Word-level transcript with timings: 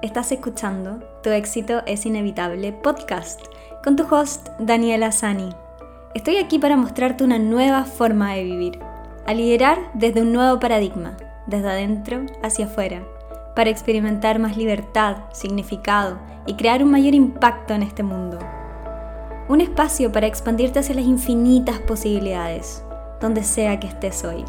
Estás 0.00 0.30
escuchando 0.30 1.00
Tu 1.24 1.30
éxito 1.30 1.82
es 1.84 2.06
inevitable 2.06 2.72
podcast 2.72 3.40
con 3.82 3.96
tu 3.96 4.04
host 4.04 4.48
Daniela 4.60 5.10
Sani. 5.10 5.48
Estoy 6.14 6.36
aquí 6.36 6.60
para 6.60 6.76
mostrarte 6.76 7.24
una 7.24 7.40
nueva 7.40 7.84
forma 7.84 8.34
de 8.34 8.44
vivir, 8.44 8.78
a 9.26 9.34
liderar 9.34 9.90
desde 9.94 10.22
un 10.22 10.32
nuevo 10.32 10.60
paradigma, 10.60 11.16
desde 11.48 11.68
adentro 11.68 12.26
hacia 12.44 12.66
afuera, 12.66 13.02
para 13.56 13.70
experimentar 13.70 14.38
más 14.38 14.56
libertad, 14.56 15.16
significado 15.32 16.20
y 16.46 16.54
crear 16.54 16.84
un 16.84 16.92
mayor 16.92 17.14
impacto 17.14 17.74
en 17.74 17.82
este 17.82 18.04
mundo. 18.04 18.38
Un 19.48 19.60
espacio 19.60 20.12
para 20.12 20.28
expandirte 20.28 20.78
hacia 20.78 20.94
las 20.94 21.06
infinitas 21.06 21.80
posibilidades, 21.80 22.84
donde 23.20 23.42
sea 23.42 23.80
que 23.80 23.88
estés 23.88 24.22
hoy. 24.22 24.44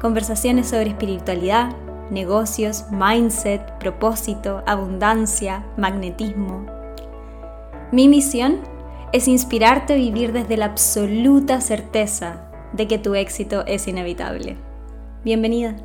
Conversaciones 0.00 0.66
sobre 0.68 0.88
espiritualidad, 0.88 1.70
negocios, 2.10 2.84
mindset, 2.90 3.78
propósito, 3.78 4.62
abundancia, 4.66 5.64
magnetismo. 5.76 6.66
Mi 7.92 8.08
misión 8.08 8.60
es 9.12 9.26
inspirarte 9.28 9.94
a 9.94 9.96
vivir 9.96 10.32
desde 10.32 10.56
la 10.56 10.66
absoluta 10.66 11.60
certeza 11.60 12.50
de 12.72 12.86
que 12.86 12.98
tu 12.98 13.14
éxito 13.14 13.64
es 13.66 13.88
inevitable. 13.88 14.56
Bienvenida. 15.24 15.76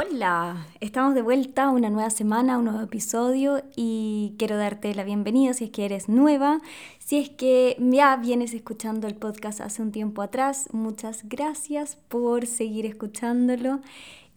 Hola, 0.00 0.68
estamos 0.78 1.16
de 1.16 1.22
vuelta 1.22 1.70
una 1.70 1.90
nueva 1.90 2.10
semana, 2.10 2.56
un 2.56 2.66
nuevo 2.66 2.82
episodio 2.82 3.64
y 3.74 4.36
quiero 4.38 4.56
darte 4.56 4.94
la 4.94 5.02
bienvenida 5.02 5.54
si 5.54 5.64
es 5.64 5.70
que 5.70 5.86
eres 5.86 6.08
nueva, 6.08 6.60
si 7.00 7.18
es 7.18 7.30
que 7.30 7.76
ya 7.80 8.14
vienes 8.14 8.54
escuchando 8.54 9.08
el 9.08 9.16
podcast 9.16 9.60
hace 9.60 9.82
un 9.82 9.90
tiempo 9.90 10.22
atrás, 10.22 10.68
muchas 10.70 11.28
gracias 11.28 11.96
por 12.06 12.46
seguir 12.46 12.86
escuchándolo. 12.86 13.80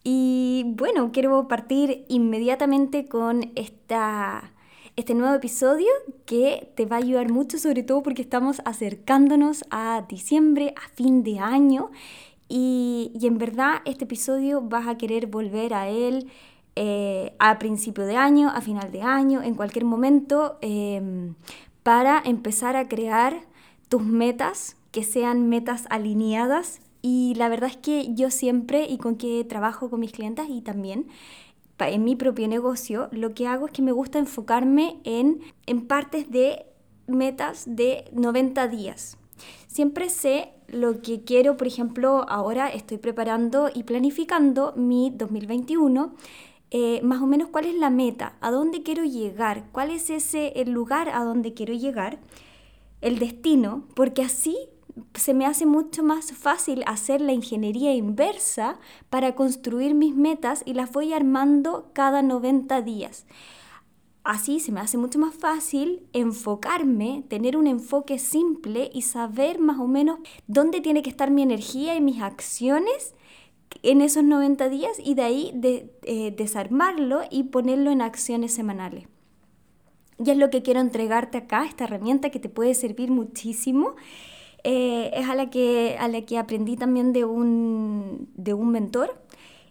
Y 0.02 0.64
bueno, 0.66 1.12
quiero 1.12 1.46
partir 1.46 2.06
inmediatamente 2.08 3.06
con 3.06 3.52
esta 3.54 4.50
este 4.96 5.14
nuevo 5.14 5.34
episodio 5.34 5.88
que 6.26 6.70
te 6.74 6.84
va 6.84 6.96
a 6.96 6.98
ayudar 6.98 7.30
mucho, 7.30 7.56
sobre 7.58 7.82
todo 7.82 8.02
porque 8.02 8.20
estamos 8.20 8.60
acercándonos 8.64 9.64
a 9.70 10.04
diciembre, 10.06 10.74
a 10.76 10.88
fin 10.94 11.22
de 11.22 11.38
año, 11.38 11.90
y, 12.54 13.10
en 13.22 13.38
verdad 13.38 13.80
este 13.86 14.04
episodio 14.04 14.60
vas 14.60 14.86
a 14.86 14.98
querer 14.98 15.26
volver 15.26 15.72
a 15.72 15.88
él 15.88 16.28
eh, 16.76 17.34
a 17.38 17.58
principio 17.58 18.04
de 18.04 18.16
año, 18.16 18.50
a 18.50 18.60
final 18.60 18.92
de 18.92 19.00
año, 19.00 19.42
en 19.42 19.54
cualquier 19.54 19.86
momento, 19.86 20.58
em, 20.60 21.34
para 21.82 22.22
empezar 22.24 22.76
a 22.76 22.88
crear 22.88 23.40
tus 23.88 24.02
metas, 24.02 24.76
que 24.90 25.02
sean 25.02 25.48
metas 25.48 25.86
alineadas. 25.88 26.80
Y 27.00 27.34
la 27.36 27.48
verdad 27.48 27.70
es 27.70 27.78
que 27.78 28.14
yo 28.14 28.30
siempre, 28.30 28.86
y 28.86 28.98
con 28.98 29.16
que 29.16 29.44
trabajo 29.44 29.88
con 29.88 30.00
mis 30.00 30.12
clientes 30.12 30.46
y 30.48 30.60
también 30.60 31.06
en 31.78 32.04
mi 32.04 32.16
propio 32.16 32.48
negocio, 32.48 33.08
lo 33.12 33.34
que 33.34 33.46
hago 33.46 33.66
es 33.66 33.72
que 33.72 33.82
me 33.82 33.92
gusta 33.92 34.18
enfocarme 34.18 35.00
en, 35.04 35.40
en 35.66 35.86
partes 35.86 36.30
de 36.30 36.66
metas 37.06 37.64
de 37.66 38.04
90 38.12 38.68
días. 38.68 39.16
Siempre 39.66 40.10
sé 40.10 40.52
lo 40.72 41.02
que 41.02 41.22
quiero, 41.22 41.56
por 41.56 41.66
ejemplo, 41.66 42.24
ahora 42.28 42.68
estoy 42.68 42.98
preparando 42.98 43.70
y 43.72 43.84
planificando 43.84 44.72
mi 44.74 45.10
2021. 45.14 46.14
Eh, 46.70 47.00
más 47.02 47.20
o 47.20 47.26
menos 47.26 47.50
cuál 47.50 47.66
es 47.66 47.74
la 47.74 47.90
meta, 47.90 48.36
a 48.40 48.50
dónde 48.50 48.82
quiero 48.82 49.04
llegar, 49.04 49.66
cuál 49.72 49.90
es 49.90 50.08
ese 50.08 50.54
el 50.56 50.70
lugar 50.70 51.10
a 51.10 51.22
donde 51.22 51.52
quiero 51.52 51.74
llegar, 51.74 52.18
el 53.02 53.18
destino, 53.18 53.84
porque 53.94 54.22
así 54.22 54.56
se 55.14 55.34
me 55.34 55.44
hace 55.44 55.66
mucho 55.66 56.02
más 56.02 56.32
fácil 56.32 56.82
hacer 56.86 57.20
la 57.20 57.32
ingeniería 57.32 57.94
inversa 57.94 58.78
para 59.10 59.34
construir 59.34 59.94
mis 59.94 60.14
metas 60.14 60.62
y 60.64 60.72
las 60.72 60.90
voy 60.92 61.12
armando 61.12 61.90
cada 61.92 62.22
90 62.22 62.80
días. 62.80 63.26
Así 64.24 64.60
se 64.60 64.70
me 64.70 64.80
hace 64.80 64.98
mucho 64.98 65.18
más 65.18 65.34
fácil 65.34 66.06
enfocarme, 66.12 67.24
tener 67.28 67.56
un 67.56 67.66
enfoque 67.66 68.20
simple 68.20 68.88
y 68.92 69.02
saber 69.02 69.58
más 69.58 69.80
o 69.80 69.88
menos 69.88 70.20
dónde 70.46 70.80
tiene 70.80 71.02
que 71.02 71.10
estar 71.10 71.32
mi 71.32 71.42
energía 71.42 71.96
y 71.96 72.00
mis 72.00 72.22
acciones 72.22 73.14
en 73.82 74.00
esos 74.00 74.22
90 74.22 74.68
días 74.68 74.92
y 75.02 75.14
de 75.14 75.22
ahí 75.22 75.60
eh, 76.04 76.32
desarmarlo 76.36 77.22
y 77.30 77.44
ponerlo 77.44 77.90
en 77.90 78.00
acciones 78.00 78.54
semanales. 78.54 79.08
Y 80.24 80.30
es 80.30 80.36
lo 80.36 80.50
que 80.50 80.62
quiero 80.62 80.78
entregarte 80.78 81.38
acá, 81.38 81.64
esta 81.64 81.84
herramienta 81.84 82.30
que 82.30 82.38
te 82.38 82.48
puede 82.48 82.74
servir 82.74 83.10
muchísimo. 83.10 83.96
Eh, 84.62 85.10
es 85.14 85.28
a 85.28 85.34
la, 85.34 85.50
que, 85.50 85.96
a 85.98 86.06
la 86.06 86.22
que 86.22 86.38
aprendí 86.38 86.76
también 86.76 87.12
de 87.12 87.24
un, 87.24 88.28
de 88.36 88.54
un 88.54 88.70
mentor 88.70 89.20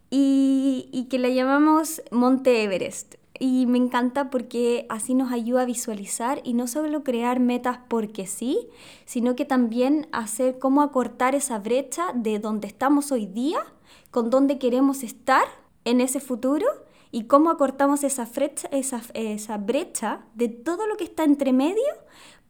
y 0.10 1.08
que 1.10 1.20
la 1.20 1.30
llamamos 1.30 2.02
Monte 2.12 2.64
Everest 2.64 3.21
y 3.42 3.66
me 3.66 3.80
encanta 3.80 4.30
porque 4.30 4.86
así 4.88 5.16
nos 5.16 5.32
ayuda 5.32 5.64
a 5.64 5.66
visualizar 5.66 6.42
y 6.44 6.54
no 6.54 6.68
solo 6.68 7.04
crear 7.04 7.40
metas 7.40 7.80
porque 7.88 8.28
sí, 8.28 8.70
sino 9.06 9.36
que 9.36 9.46
también 9.46 10.08
hacer 10.12 10.60
cómo 10.60 10.84
acortar 10.84 11.34
esa 11.34 11.58
brecha 11.58 12.14
de 12.14 12.38
donde 12.38 12.68
estamos 12.68 13.12
hoy 13.12 13.26
día 13.26 13.66
con 14.12 14.30
dónde 14.30 14.60
queremos 14.60 15.02
estar 15.02 15.46
en 15.86 16.02
ese 16.02 16.20
futuro 16.20 16.68
y 17.10 17.24
cómo 17.24 17.50
acortamos 17.50 18.04
esa 18.04 18.26
brecha, 18.26 18.68
esa, 18.72 19.02
esa 19.16 19.58
brecha 19.58 20.22
de 20.36 20.48
todo 20.48 20.86
lo 20.86 20.96
que 20.96 21.06
está 21.06 21.24
entre 21.24 21.52
medio 21.52 21.82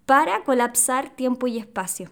para 0.06 0.44
colapsar 0.44 1.16
tiempo 1.16 1.48
y 1.48 1.58
espacio. 1.58 2.10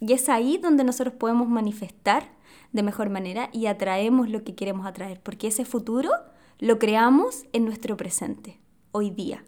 Y 0.00 0.14
es 0.14 0.28
ahí 0.28 0.58
donde 0.58 0.82
nosotros 0.82 1.14
podemos 1.14 1.48
manifestar 1.48 2.32
de 2.72 2.82
mejor 2.82 3.08
manera 3.08 3.50
y 3.52 3.66
atraemos 3.66 4.28
lo 4.28 4.42
que 4.42 4.56
queremos 4.56 4.84
atraer, 4.84 5.20
porque 5.20 5.46
ese 5.46 5.64
futuro 5.64 6.10
lo 6.58 6.78
creamos 6.78 7.44
en 7.52 7.64
nuestro 7.64 7.96
presente, 7.96 8.58
hoy 8.92 9.10
día. 9.10 9.44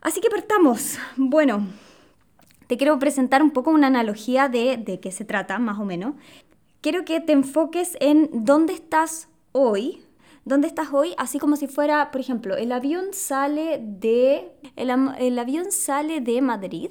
Así 0.00 0.20
que 0.20 0.30
partamos. 0.30 0.98
Bueno, 1.16 1.66
te 2.66 2.76
quiero 2.76 2.98
presentar 2.98 3.42
un 3.42 3.50
poco 3.50 3.70
una 3.70 3.88
analogía 3.88 4.48
de, 4.48 4.76
de 4.76 5.00
qué 5.00 5.10
se 5.10 5.24
trata, 5.24 5.58
más 5.58 5.78
o 5.78 5.84
menos. 5.84 6.14
Quiero 6.80 7.04
que 7.04 7.20
te 7.20 7.32
enfoques 7.32 7.96
en 8.00 8.30
dónde 8.44 8.72
estás 8.72 9.28
hoy, 9.52 10.02
dónde 10.44 10.68
estás 10.68 10.92
hoy, 10.92 11.14
así 11.18 11.38
como 11.38 11.56
si 11.56 11.66
fuera, 11.66 12.10
por 12.10 12.20
ejemplo, 12.20 12.56
el 12.56 12.70
avión 12.70 13.06
sale 13.12 13.80
de, 13.82 14.52
el, 14.76 14.90
el 15.18 15.38
avión 15.38 15.72
sale 15.72 16.20
de 16.20 16.40
Madrid 16.40 16.90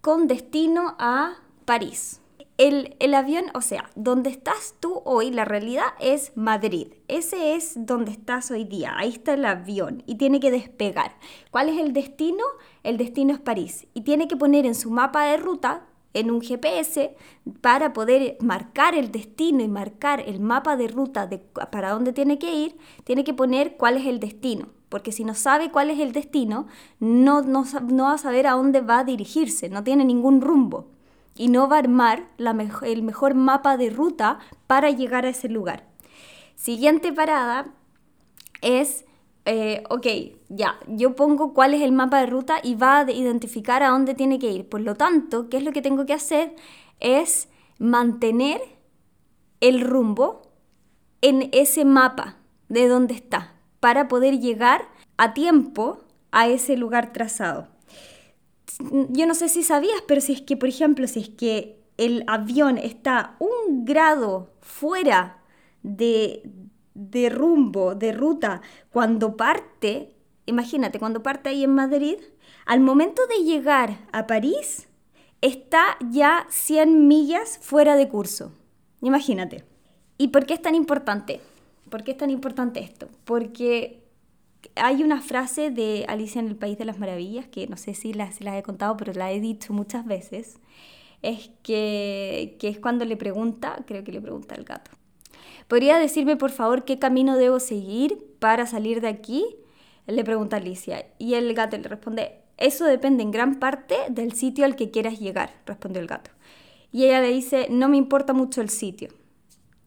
con 0.00 0.26
destino 0.26 0.96
a 0.98 1.36
París 1.64 2.21
el, 2.58 3.14
avión, 3.14 3.46
o 3.54 3.60
sea, 3.60 3.90
donde 3.96 4.30
estás 4.30 4.74
tú 4.78 5.02
hoy, 5.04 5.30
la 5.30 5.44
realidad 5.44 5.86
es 6.00 6.32
Madrid. 6.36 6.88
Ese 7.08 7.54
es 7.54 7.74
donde 7.86 8.12
estás 8.12 8.50
hoy 8.50 8.64
día. 8.64 8.94
Ahí 8.96 9.08
está 9.10 9.34
el 9.34 9.44
avión 9.44 10.02
y 10.06 10.16
tiene 10.16 10.38
que 10.38 10.50
despegar. 10.50 11.16
¿Cuál 11.50 11.70
es 11.70 11.78
el 11.78 11.92
destino? 11.92 12.44
El 12.82 12.98
destino 12.98 13.32
es 13.32 13.40
París. 13.40 13.86
Y 13.94 14.02
tiene 14.02 14.28
que 14.28 14.36
poner 14.36 14.66
en 14.66 14.74
su 14.74 14.90
mapa 14.90 15.24
de 15.24 15.38
ruta, 15.38 15.86
en 16.14 16.30
un 16.30 16.42
GPS, 16.42 17.16
para 17.62 17.92
poder 17.94 18.36
marcar 18.40 18.94
el 18.94 19.10
destino 19.10 19.62
y 19.62 19.68
marcar 19.68 20.20
el 20.20 20.38
mapa 20.38 20.76
de 20.76 20.88
ruta 20.88 21.26
de 21.26 21.38
para 21.38 21.90
dónde 21.90 22.12
tiene 22.12 22.38
que 22.38 22.54
ir, 22.54 22.76
tiene 23.04 23.24
que 23.24 23.34
poner 23.34 23.76
cuál 23.76 23.96
es 23.96 24.06
el 24.06 24.20
destino. 24.20 24.68
Porque 24.90 25.10
si 25.10 25.24
no 25.24 25.34
sabe 25.34 25.70
cuál 25.70 25.90
es 25.90 25.98
el 25.98 26.12
destino, 26.12 26.66
no, 27.00 27.40
no, 27.40 27.64
no 27.88 28.04
va 28.04 28.12
a 28.12 28.18
saber 28.18 28.46
a 28.46 28.52
dónde 28.52 28.82
va 28.82 28.98
a 28.98 29.04
dirigirse, 29.04 29.70
no 29.70 29.82
tiene 29.82 30.04
ningún 30.04 30.42
rumbo 30.42 30.92
y 31.36 31.48
no 31.48 31.68
va 31.68 31.76
a 31.76 31.80
armar 31.80 32.26
el 32.38 33.02
mejor 33.02 33.34
mapa 33.34 33.76
de 33.76 33.90
ruta 33.90 34.38
para 34.66 34.90
llegar 34.90 35.24
a 35.24 35.30
ese 35.30 35.48
lugar. 35.48 35.88
Siguiente 36.54 37.12
parada 37.12 37.74
es, 38.60 39.04
eh, 39.44 39.82
ok, 39.90 40.06
ya, 40.48 40.78
yo 40.86 41.16
pongo 41.16 41.54
cuál 41.54 41.74
es 41.74 41.82
el 41.82 41.92
mapa 41.92 42.20
de 42.20 42.26
ruta 42.26 42.56
y 42.62 42.74
va 42.74 43.00
a 43.00 43.10
identificar 43.10 43.82
a 43.82 43.88
dónde 43.88 44.14
tiene 44.14 44.38
que 44.38 44.50
ir. 44.50 44.68
Por 44.68 44.80
lo 44.82 44.94
tanto, 44.94 45.48
¿qué 45.48 45.56
es 45.56 45.64
lo 45.64 45.72
que 45.72 45.82
tengo 45.82 46.06
que 46.06 46.12
hacer? 46.12 46.54
Es 47.00 47.48
mantener 47.78 48.60
el 49.60 49.80
rumbo 49.80 50.42
en 51.20 51.48
ese 51.52 51.84
mapa 51.84 52.36
de 52.68 52.88
dónde 52.88 53.14
está 53.14 53.54
para 53.80 54.08
poder 54.08 54.38
llegar 54.38 54.88
a 55.16 55.34
tiempo 55.34 55.98
a 56.30 56.48
ese 56.48 56.76
lugar 56.76 57.12
trazado 57.12 57.71
yo 58.78 59.26
no 59.26 59.34
sé 59.34 59.48
si 59.48 59.62
sabías, 59.62 60.02
pero 60.06 60.20
si 60.20 60.32
es 60.32 60.42
que, 60.42 60.56
por 60.56 60.68
ejemplo, 60.68 61.06
si 61.06 61.20
es 61.20 61.28
que 61.28 61.78
el 61.96 62.24
avión 62.26 62.78
está 62.78 63.36
un 63.38 63.84
grado 63.84 64.50
fuera 64.60 65.42
de, 65.82 66.42
de 66.94 67.28
rumbo, 67.28 67.94
de 67.94 68.12
ruta, 68.12 68.62
cuando 68.90 69.36
parte, 69.36 70.14
imagínate, 70.46 70.98
cuando 70.98 71.22
parte 71.22 71.50
ahí 71.50 71.64
en 71.64 71.74
Madrid, 71.74 72.16
al 72.66 72.80
momento 72.80 73.22
de 73.26 73.44
llegar 73.44 73.98
a 74.12 74.26
París, 74.26 74.88
está 75.40 75.96
ya 76.10 76.46
100 76.48 77.08
millas 77.08 77.58
fuera 77.60 77.96
de 77.96 78.08
curso. 78.08 78.52
Imagínate. 79.00 79.64
¿Y 80.16 80.28
por 80.28 80.46
qué 80.46 80.54
es 80.54 80.62
tan 80.62 80.74
importante? 80.74 81.40
¿Por 81.90 82.04
qué 82.04 82.12
es 82.12 82.16
tan 82.16 82.30
importante 82.30 82.80
esto? 82.80 83.08
Porque 83.24 84.01
hay 84.76 85.02
una 85.02 85.20
frase 85.20 85.70
de 85.70 86.04
Alicia 86.08 86.40
en 86.40 86.48
el 86.48 86.56
País 86.56 86.78
de 86.78 86.84
las 86.84 86.98
Maravillas, 86.98 87.46
que 87.46 87.66
no 87.66 87.76
sé 87.76 87.94
si 87.94 88.12
la, 88.12 88.30
he 88.58 88.62
contado, 88.62 88.96
pero 88.96 89.12
la 89.12 89.32
he 89.32 89.40
dicho 89.40 89.72
muchas 89.72 90.06
veces, 90.06 90.58
es 91.22 91.50
que, 91.62 92.56
que 92.58 92.68
es 92.68 92.78
cuando 92.78 93.04
le 93.04 93.16
pregunta, 93.16 93.84
creo 93.86 94.04
que 94.04 94.12
le 94.12 94.20
pregunta 94.20 94.54
al 94.54 94.64
gato, 94.64 94.90
¿Podría 95.68 95.98
decirme 95.98 96.36
por 96.36 96.50
favor 96.50 96.84
qué 96.84 96.98
camino 96.98 97.38
debo 97.38 97.58
seguir 97.58 98.22
para 98.38 98.66
salir 98.66 99.00
de 99.00 99.08
aquí? 99.08 99.44
Le 100.06 100.24
pregunta 100.24 100.56
Alicia 100.56 101.06
y 101.18 101.32
el 101.32 101.54
gato 101.54 101.78
le 101.78 101.88
responde, 101.88 102.40
eso 102.58 102.84
depende 102.84 103.22
en 103.22 103.30
gran 103.30 103.58
parte 103.58 103.96
del 104.10 104.32
sitio 104.32 104.64
al 104.64 104.76
que 104.76 104.90
quieras 104.90 105.18
llegar, 105.18 105.54
respondió 105.64 106.02
el 106.02 106.08
gato. 106.08 106.30
Y 106.90 107.04
ella 107.04 107.20
le 107.20 107.28
dice, 107.28 107.68
no 107.70 107.88
me 107.88 107.96
importa 107.96 108.34
mucho 108.34 108.60
el 108.60 108.68
sitio. 108.68 109.08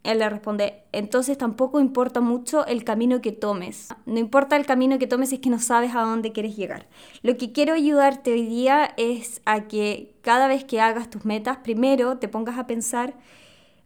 Él 0.05 0.19
le 0.19 0.29
responde, 0.29 0.83
entonces 0.91 1.37
tampoco 1.37 1.79
importa 1.79 2.21
mucho 2.21 2.65
el 2.67 2.83
camino 2.83 3.21
que 3.21 3.31
tomes. 3.31 3.89
No 4.05 4.19
importa 4.19 4.55
el 4.55 4.65
camino 4.65 4.99
que 4.99 5.07
tomes 5.07 5.33
es 5.33 5.39
que 5.39 5.49
no 5.49 5.59
sabes 5.59 5.95
a 5.95 6.01
dónde 6.01 6.31
quieres 6.31 6.55
llegar. 6.55 6.87
Lo 7.23 7.37
que 7.37 7.51
quiero 7.51 7.73
ayudarte 7.73 8.31
hoy 8.31 8.45
día 8.45 8.93
es 8.97 9.41
a 9.45 9.67
que 9.67 10.15
cada 10.21 10.47
vez 10.47 10.63
que 10.63 10.79
hagas 10.79 11.09
tus 11.09 11.25
metas, 11.25 11.57
primero 11.57 12.17
te 12.19 12.27
pongas 12.27 12.59
a 12.59 12.67
pensar 12.67 13.15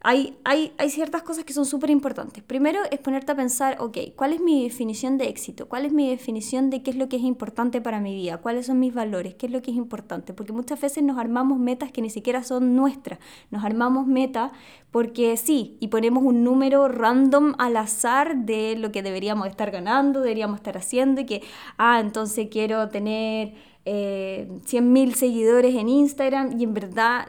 hay, 0.01 0.37
hay, 0.45 0.71
hay, 0.77 0.89
ciertas 0.89 1.23
cosas 1.23 1.43
que 1.43 1.51
son 1.51 1.65
súper 1.65 1.89
importantes. 1.89 2.41
Primero 2.41 2.79
es 2.89 2.99
ponerte 2.99 3.33
a 3.33 3.35
pensar, 3.35 3.75
ok, 3.79 3.97
¿cuál 4.15 4.31
es 4.31 4.39
mi 4.39 4.63
definición 4.63 5.17
de 5.17 5.27
éxito? 5.27 5.67
¿Cuál 5.67 5.85
es 5.85 5.91
mi 5.91 6.09
definición 6.09 6.69
de 6.69 6.81
qué 6.83 6.91
es 6.91 6.95
lo 6.95 7.09
que 7.09 7.17
es 7.17 7.23
importante 7.23 7.81
para 7.81 7.99
mi 7.99 8.15
vida? 8.15 8.37
¿Cuáles 8.37 8.67
son 8.67 8.79
mis 8.79 8.93
valores? 8.93 9.35
¿Qué 9.35 9.47
es 9.47 9.51
lo 9.51 9.61
que 9.61 9.71
es 9.71 9.77
importante? 9.77 10.33
Porque 10.33 10.53
muchas 10.53 10.79
veces 10.79 11.03
nos 11.03 11.17
armamos 11.17 11.59
metas 11.59 11.91
que 11.91 12.01
ni 12.01 12.09
siquiera 12.09 12.43
son 12.43 12.77
nuestras. 12.77 13.19
Nos 13.51 13.65
armamos 13.65 14.07
metas 14.07 14.51
porque 14.91 15.35
sí, 15.35 15.77
y 15.81 15.89
ponemos 15.89 16.23
un 16.23 16.45
número 16.45 16.87
random 16.87 17.55
al 17.57 17.75
azar 17.75 18.37
de 18.37 18.77
lo 18.77 18.93
que 18.93 19.03
deberíamos 19.03 19.47
estar 19.47 19.69
ganando, 19.69 20.21
deberíamos 20.21 20.57
estar 20.59 20.77
haciendo 20.77 21.21
y 21.21 21.25
que, 21.25 21.43
ah, 21.77 21.99
entonces 21.99 22.47
quiero 22.49 22.87
tener 22.87 23.53
eh, 23.85 24.47
100.000 24.65 25.13
seguidores 25.13 25.75
en 25.75 25.89
Instagram 25.89 26.59
y 26.59 26.63
en 26.63 26.73
verdad 26.73 27.27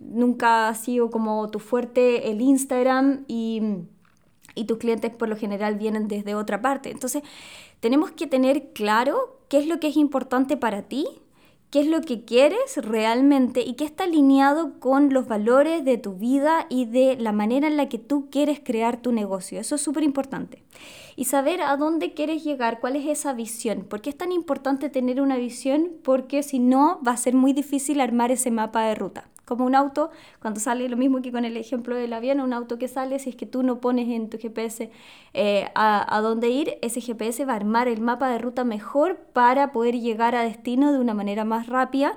nunca 0.00 0.68
ha 0.68 0.74
sido 0.74 1.10
como 1.10 1.50
tu 1.50 1.58
fuerte 1.58 2.30
el 2.30 2.40
Instagram 2.40 3.24
y, 3.28 3.62
y 4.54 4.64
tus 4.64 4.78
clientes 4.78 5.14
por 5.14 5.28
lo 5.28 5.36
general 5.36 5.76
vienen 5.76 6.08
desde 6.08 6.34
otra 6.34 6.62
parte. 6.62 6.90
Entonces 6.90 7.22
tenemos 7.80 8.10
que 8.12 8.26
tener 8.26 8.72
claro 8.72 9.40
qué 9.48 9.58
es 9.58 9.66
lo 9.66 9.78
que 9.78 9.88
es 9.88 9.96
importante 9.96 10.56
para 10.56 10.82
ti, 10.82 11.06
qué 11.70 11.80
es 11.80 11.86
lo 11.86 12.00
que 12.02 12.24
quieres 12.24 12.76
realmente 12.76 13.62
y 13.62 13.74
qué 13.74 13.84
está 13.84 14.04
alineado 14.04 14.78
con 14.78 15.12
los 15.12 15.26
valores 15.26 15.84
de 15.84 15.98
tu 15.98 16.14
vida 16.14 16.66
y 16.70 16.86
de 16.86 17.16
la 17.16 17.32
manera 17.32 17.66
en 17.66 17.76
la 17.76 17.88
que 17.88 17.98
tú 17.98 18.30
quieres 18.30 18.60
crear 18.60 19.02
tu 19.02 19.12
negocio. 19.12 19.60
Eso 19.60 19.74
es 19.74 19.80
súper 19.80 20.04
importante. 20.04 20.62
Y 21.16 21.26
saber 21.26 21.62
a 21.62 21.76
dónde 21.76 22.14
quieres 22.14 22.44
llegar, 22.44 22.80
cuál 22.80 22.96
es 22.96 23.06
esa 23.06 23.32
visión. 23.32 23.84
¿Por 23.84 24.00
qué 24.00 24.10
es 24.10 24.18
tan 24.18 24.32
importante 24.32 24.88
tener 24.88 25.20
una 25.20 25.36
visión? 25.36 25.92
Porque 26.02 26.42
si 26.42 26.58
no, 26.58 27.00
va 27.06 27.12
a 27.12 27.16
ser 27.16 27.34
muy 27.34 27.52
difícil 27.52 28.00
armar 28.00 28.30
ese 28.32 28.50
mapa 28.50 28.82
de 28.82 28.94
ruta. 28.94 29.28
Como 29.44 29.66
un 29.66 29.74
auto, 29.74 30.10
cuando 30.40 30.58
sale 30.58 30.88
lo 30.88 30.96
mismo 30.96 31.20
que 31.20 31.30
con 31.30 31.44
el 31.44 31.58
ejemplo 31.58 31.96
del 31.96 32.14
avión, 32.14 32.40
un 32.40 32.54
auto 32.54 32.78
que 32.78 32.88
sale, 32.88 33.18
si 33.18 33.30
es 33.30 33.36
que 33.36 33.44
tú 33.44 33.62
no 33.62 33.78
pones 33.78 34.08
en 34.08 34.30
tu 34.30 34.38
GPS 34.38 34.90
eh, 35.34 35.68
a, 35.74 36.16
a, 36.16 36.20
dónde 36.22 36.48
ir, 36.48 36.78
ese 36.80 37.02
GPS 37.02 37.44
va 37.44 37.52
a 37.52 37.56
armar 37.56 37.86
el 37.86 38.00
mapa 38.00 38.30
de 38.30 38.38
ruta 38.38 38.64
mejor 38.64 39.18
para 39.34 39.70
poder 39.70 40.00
llegar 40.00 40.34
a 40.34 40.42
destino 40.42 40.92
de 40.92 40.98
una 40.98 41.12
manera 41.12 41.44
más 41.44 41.66
rápida. 41.66 42.16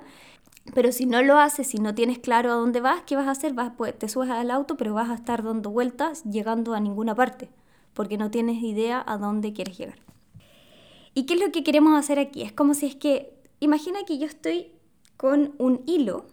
Pero 0.73 0.91
si 0.91 1.05
no 1.05 1.21
lo 1.21 1.37
haces, 1.37 1.67
si 1.67 1.79
no 1.79 1.95
tienes 1.95 2.19
claro 2.19 2.51
a 2.51 2.55
dónde 2.55 2.81
vas, 2.81 3.01
¿qué 3.05 3.15
vas 3.15 3.27
a 3.27 3.31
hacer? 3.31 3.53
Vas, 3.53 3.73
pues, 3.77 3.97
te 3.97 4.09
subes 4.09 4.29
al 4.29 4.51
auto, 4.51 4.77
pero 4.77 4.93
vas 4.93 5.09
a 5.09 5.15
estar 5.15 5.43
dando 5.43 5.69
vueltas, 5.69 6.23
llegando 6.23 6.73
a 6.73 6.79
ninguna 6.79 7.15
parte, 7.15 7.49
porque 7.97 8.19
no 8.19 8.29
tienes 8.29 8.61
idea 8.61 9.03
a 9.05 9.17
dónde 9.17 9.53
quieres 9.53 9.79
llegar. 9.79 9.97
¿Y 11.15 11.25
qué 11.25 11.33
es 11.33 11.39
lo 11.41 11.51
que 11.51 11.63
queremos 11.63 11.97
hacer 11.97 12.19
aquí? 12.19 12.43
Es 12.43 12.51
como 12.51 12.75
si 12.75 12.85
es 12.85 12.95
que, 12.95 13.33
imagina 13.59 14.05
que 14.05 14.19
yo 14.19 14.27
estoy 14.27 14.71
con 15.17 15.55
un 15.57 15.81
hilo 15.87 16.27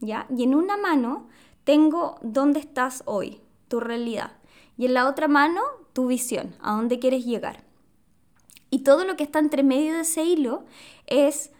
¿ya? 0.00 0.26
Y 0.36 0.42
en 0.42 0.54
una 0.54 0.76
mano 0.76 1.26
tengo 1.64 2.16
dónde 2.20 2.60
estás 2.60 3.02
hoy, 3.06 3.40
tu 3.68 3.80
realidad. 3.80 4.32
Y 4.76 4.84
en 4.84 4.92
la 4.92 5.08
otra 5.08 5.26
mano, 5.26 5.62
tu 5.94 6.06
visión, 6.06 6.54
a 6.60 6.72
dónde 6.72 6.98
quieres 6.98 7.24
llegar. 7.24 7.64
Y 8.68 8.80
todo 8.80 9.06
lo 9.06 9.16
que 9.16 9.24
está 9.24 9.38
entre 9.38 9.62
medio 9.62 9.94
de 9.94 10.00
ese 10.00 10.22
hilo 10.24 10.64
es 11.06 11.50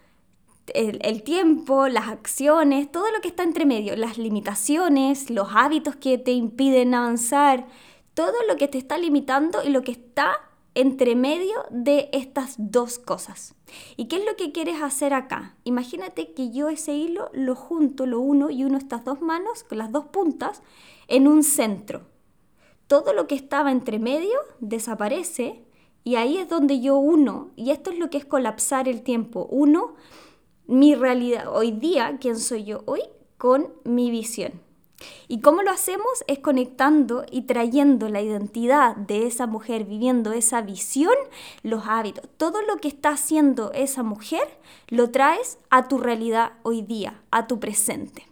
el, 0.75 1.23
tiempo, 1.23 1.89
las 1.89 2.09
acciones, 2.09 2.91
todo 2.93 3.11
lo 3.11 3.21
que 3.21 3.29
está 3.29 3.43
entre 3.43 3.65
medio, 3.65 3.97
las 3.97 4.19
limitaciones, 4.19 5.31
los 5.31 5.49
hábitos 5.53 5.97
que 5.97 6.19
te 6.19 6.33
impiden 6.33 6.95
avanzar, 6.95 7.67
todo 8.17 8.33
lo 8.49 8.57
que 8.57 8.67
te 8.67 8.79
está 8.79 8.97
limitando 8.97 9.63
y 9.63 9.69
lo 9.69 9.83
que 9.83 9.93
está 9.93 10.41
entre 10.75 11.15
medio 11.17 11.67
de 11.69 12.09
estas 12.13 12.55
dos 12.57 12.99
cosas. 12.99 13.55
¿Y 13.99 14.07
qué 14.07 14.17
es 14.17 14.25
lo 14.25 14.37
que 14.37 14.53
quieres 14.53 14.81
hacer 14.81 15.13
acá? 15.13 15.55
Imagínate 15.65 16.33
que 16.33 16.51
yo 16.51 16.71
ese 16.71 16.95
hilo 16.95 17.29
lo 17.35 17.55
junto, 17.55 18.07
lo 18.07 18.21
uno 18.21 18.49
y 18.49 18.65
uno 18.65 18.79
estas 18.79 19.05
dos 19.05 19.21
manos, 19.21 19.65
con 19.65 19.77
las 19.77 19.93
dos 19.93 20.07
puntas, 20.07 20.63
en 21.09 21.29
un 21.29 21.43
centro. 21.43 22.07
Todo 22.87 23.13
lo 23.13 23.27
que 23.27 23.35
estaba 23.35 23.71
entre 23.71 23.99
medio 23.99 24.39
desaparece 24.61 25.67
y 26.03 26.17
ahí 26.17 26.39
es 26.39 26.49
donde 26.49 26.81
yo 26.81 26.97
uno, 26.97 27.51
y 27.55 27.71
esto 27.71 27.91
es 27.91 27.99
lo 27.99 28.09
que 28.09 28.17
es 28.17 28.25
colapsar 28.25 28.89
el 28.89 29.03
tiempo, 29.03 29.47
uno 29.51 29.95
mi 30.67 30.95
realidad 30.95 31.55
hoy 31.55 31.71
día, 31.71 32.17
quién 32.19 32.39
soy 32.39 32.65
yo 32.65 32.83
hoy, 32.87 33.03
con 33.37 33.75
mi 33.85 34.11
visión. 34.11 34.66
¿Y 35.29 35.41
cómo 35.41 35.63
lo 35.63 35.71
hacemos? 35.71 36.25
Es 36.27 36.39
conectando 36.39 37.25
y 37.31 37.43
trayendo 37.43 38.09
la 38.09 38.23
identidad 38.23 38.97
de 38.97 39.27
esa 39.27 39.47
mujer, 39.47 39.85
viviendo 39.85 40.33
esa 40.33 40.63
visión, 40.63 41.15
los 41.63 41.85
hábitos. 41.87 42.29
Todo 42.37 42.63
lo 42.63 42.77
que 42.77 42.89
está 42.89 43.11
haciendo 43.11 43.73
esa 43.73 44.03
mujer 44.03 44.59
lo 44.89 45.11
traes 45.11 45.59
a 45.71 45.89
tu 45.89 45.99
realidad 45.99 46.53
hoy 46.63 46.83
día, 46.83 47.23
a 47.31 47.47
tu 47.47 47.61
presente. 47.61 48.27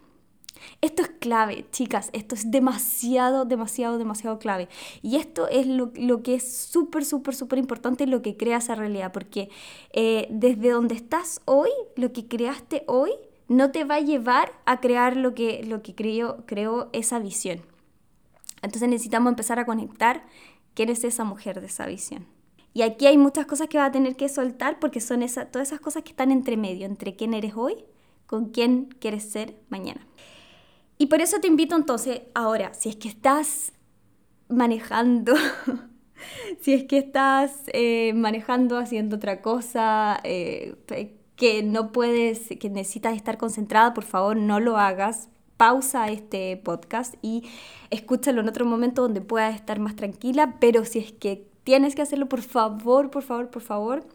Esto 0.81 1.03
es 1.03 1.09
clave, 1.21 1.67
chicas, 1.71 2.11
esto 2.13 2.35
es 2.35 2.51
demasiado, 2.51 3.45
demasiado, 3.45 3.99
demasiado 3.99 4.39
clave. 4.39 4.69
Y 5.03 5.17
esto 5.17 5.49
es 5.49 5.67
lo, 5.67 5.93
que 6.23 6.35
es 6.35 6.57
súper, 6.57 7.05
súper, 7.05 7.35
súper 7.35 7.59
importante, 7.59 8.07
lo 8.07 8.23
que 8.23 8.37
crea 8.37 8.59
esa 8.59 8.75
realidad, 8.75 9.13
porque 9.13 9.51
eh, 9.93 10.27
desde 10.31 10.71
donde 10.71 10.95
estás 10.95 11.41
hoy, 11.45 11.71
lo 11.97 12.13
que 12.13 12.27
creaste 12.27 12.85
hoy, 12.87 13.11
no 13.57 13.71
te 13.71 13.85
va 13.85 13.97
a 13.97 14.01
llevar 14.01 14.53
a 14.67 14.81
crear 14.81 15.17
lo 15.17 15.35
que, 15.35 15.63
lo 15.65 15.83
que 15.83 15.95
creó, 15.95 16.45
creó 16.47 16.91
esa 16.93 17.19
visión. 17.19 17.61
Entonces 18.63 18.89
necesitamos 18.89 19.31
empezar 19.31 19.59
a 19.59 19.67
conectar 19.67 20.25
quién 20.75 20.89
es 20.89 21.05
esa 21.05 21.25
mujer 21.25 21.61
de 21.61 21.67
esa 21.67 21.87
visión. 21.87 22.27
Y 22.73 22.83
aquí 22.83 23.07
hay 23.07 23.17
muchas 23.17 23.47
cosas 23.47 23.69
que 23.69 23.79
va 23.79 23.87
a 23.87 23.93
tener 23.93 24.17
que 24.17 24.29
soltar 24.29 24.81
porque 24.81 25.01
son 25.01 25.23
esa, 25.23 25.47
todas 25.47 25.69
esas 25.69 25.81
cosas 25.81 26.03
que 26.03 26.11
están 26.11 26.33
entre 26.33 26.57
medio, 26.57 26.87
entre 26.87 27.15
quién 27.15 27.35
eres 27.35 27.53
hoy 27.55 27.85
con 28.27 28.47
quién 28.47 28.87
quieres 28.99 29.31
ser 29.31 29.55
mañana. 29.69 30.07
Y 30.99 31.07
por 31.07 31.21
eso 31.21 31.41
te 31.41 31.49
invito 31.49 31.77
entonces, 31.77 32.23
ahora, 32.35 32.73
si 32.75 32.89
es 32.89 32.97
que 32.97 33.09
estás 33.09 33.73
manejando, 34.49 35.35
si 36.61 36.73
es 36.73 36.85
que 36.85 36.99
estás 36.99 37.63
eh, 37.73 38.13
manejando, 38.15 38.79
haciendo 38.79 39.17
otra 39.17 39.43
cosa, 39.43 40.21
eh, 40.25 40.75
que 41.45 41.63
no 41.63 41.93
puedes, 41.93 42.49
que 42.59 42.71
necesitas 42.71 43.15
estar 43.15 43.37
concentrada, 43.37 43.93
por 43.93 44.05
favor 44.05 44.35
no 44.35 44.61
lo 44.61 44.79
hagas. 44.79 45.29
Pausa 45.59 46.09
este 46.09 46.57
podcast 46.57 47.17
y 47.21 47.45
escúchalo 47.91 48.41
en 48.41 48.49
otro 48.49 48.65
momento 48.65 49.03
donde 49.03 49.21
puedas 49.21 49.55
estar 49.55 49.79
más 49.79 49.95
tranquila, 49.95 50.57
pero 50.59 50.87
si 50.87 51.01
es 51.01 51.13
que 51.13 51.47
tienes 51.63 51.95
que 51.95 52.01
hacerlo, 52.01 52.31
por 52.31 52.41
favor, 52.41 53.11
por 53.11 53.25
favor, 53.25 53.51
por 53.51 53.61
favor, 53.61 54.07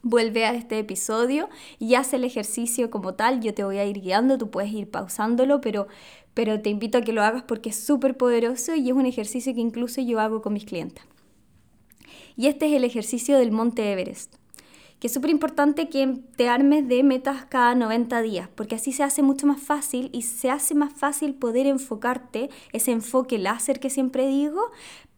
vuelve 0.00 0.46
a 0.46 0.54
este 0.54 0.78
episodio 0.78 1.50
y 1.78 1.96
haz 1.96 2.14
el 2.14 2.24
ejercicio 2.24 2.90
como 2.90 3.12
tal. 3.12 3.42
Yo 3.42 3.52
te 3.52 3.62
voy 3.62 3.76
a 3.76 3.84
ir 3.84 4.00
guiando, 4.00 4.38
tú 4.38 4.50
puedes 4.50 4.72
ir 4.72 4.90
pausándolo, 4.90 5.60
pero, 5.60 5.86
pero 6.32 6.62
te 6.62 6.70
invito 6.70 6.96
a 6.96 7.02
que 7.02 7.12
lo 7.12 7.22
hagas 7.22 7.42
porque 7.42 7.68
es 7.68 7.76
súper 7.76 8.16
poderoso 8.16 8.74
y 8.74 8.88
es 8.88 8.94
un 8.94 9.04
ejercicio 9.04 9.52
que 9.52 9.60
incluso 9.60 10.00
yo 10.00 10.18
hago 10.18 10.40
con 10.40 10.54
mis 10.54 10.64
clientes. 10.64 11.04
Y 12.36 12.46
este 12.46 12.68
es 12.68 12.72
el 12.72 12.84
ejercicio 12.84 13.36
del 13.36 13.52
Monte 13.52 13.92
Everest 13.92 14.36
que 15.04 15.08
es 15.08 15.12
súper 15.12 15.28
importante 15.28 15.90
que 15.90 16.18
te 16.34 16.48
armes 16.48 16.88
de 16.88 17.02
metas 17.02 17.44
cada 17.50 17.74
90 17.74 18.22
días, 18.22 18.48
porque 18.54 18.76
así 18.76 18.90
se 18.90 19.02
hace 19.02 19.22
mucho 19.22 19.46
más 19.46 19.60
fácil 19.60 20.08
y 20.14 20.22
se 20.22 20.48
hace 20.48 20.74
más 20.74 20.94
fácil 20.94 21.34
poder 21.34 21.66
enfocarte, 21.66 22.48
ese 22.72 22.92
enfoque 22.92 23.36
láser 23.36 23.80
que 23.80 23.90
siempre 23.90 24.26
digo, 24.26 24.62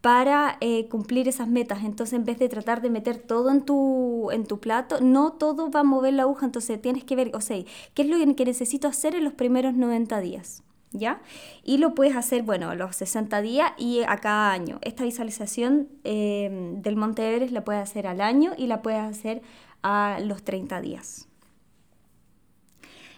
para 0.01 0.57
eh, 0.59 0.89
cumplir 0.89 1.29
esas 1.29 1.47
metas. 1.47 1.85
Entonces, 1.85 2.19
en 2.19 2.25
vez 2.25 2.37
de 2.37 2.49
tratar 2.49 2.81
de 2.81 2.89
meter 2.89 3.15
todo 3.15 3.49
en 3.49 3.61
tu, 3.61 4.29
en 4.31 4.45
tu 4.45 4.59
plato, 4.59 4.99
no 4.99 5.31
todo 5.31 5.71
va 5.71 5.79
a 5.79 5.83
mover 5.85 6.15
la 6.15 6.23
aguja, 6.23 6.45
entonces 6.45 6.81
tienes 6.81 7.05
que 7.05 7.15
ver, 7.15 7.31
o 7.33 7.39
sea, 7.39 7.57
qué 7.93 8.01
es 8.01 8.09
lo 8.09 8.17
que 8.35 8.43
necesito 8.43 8.89
hacer 8.89 9.15
en 9.15 9.23
los 9.23 9.35
primeros 9.35 9.73
90 9.73 10.19
días. 10.19 10.63
¿Ya? 10.93 11.21
Y 11.63 11.77
lo 11.77 11.93
puedes 11.95 12.15
hacer, 12.15 12.43
bueno, 12.43 12.73
los 12.73 12.95
60 12.95 13.41
días 13.41 13.71
y 13.77 14.01
a 14.07 14.17
cada 14.17 14.51
año. 14.51 14.79
Esta 14.81 15.03
visualización 15.03 15.89
eh, 16.05 16.75
del 16.77 16.95
Monte 16.95 17.27
Everest 17.29 17.53
la 17.53 17.65
puedes 17.65 17.83
hacer 17.83 18.07
al 18.07 18.21
año 18.21 18.53
y 18.57 18.67
la 18.67 18.81
puedes 18.81 19.01
hacer 19.01 19.41
a 19.87 20.19
los 20.19 20.43
30 20.43 20.81
días. 20.81 21.29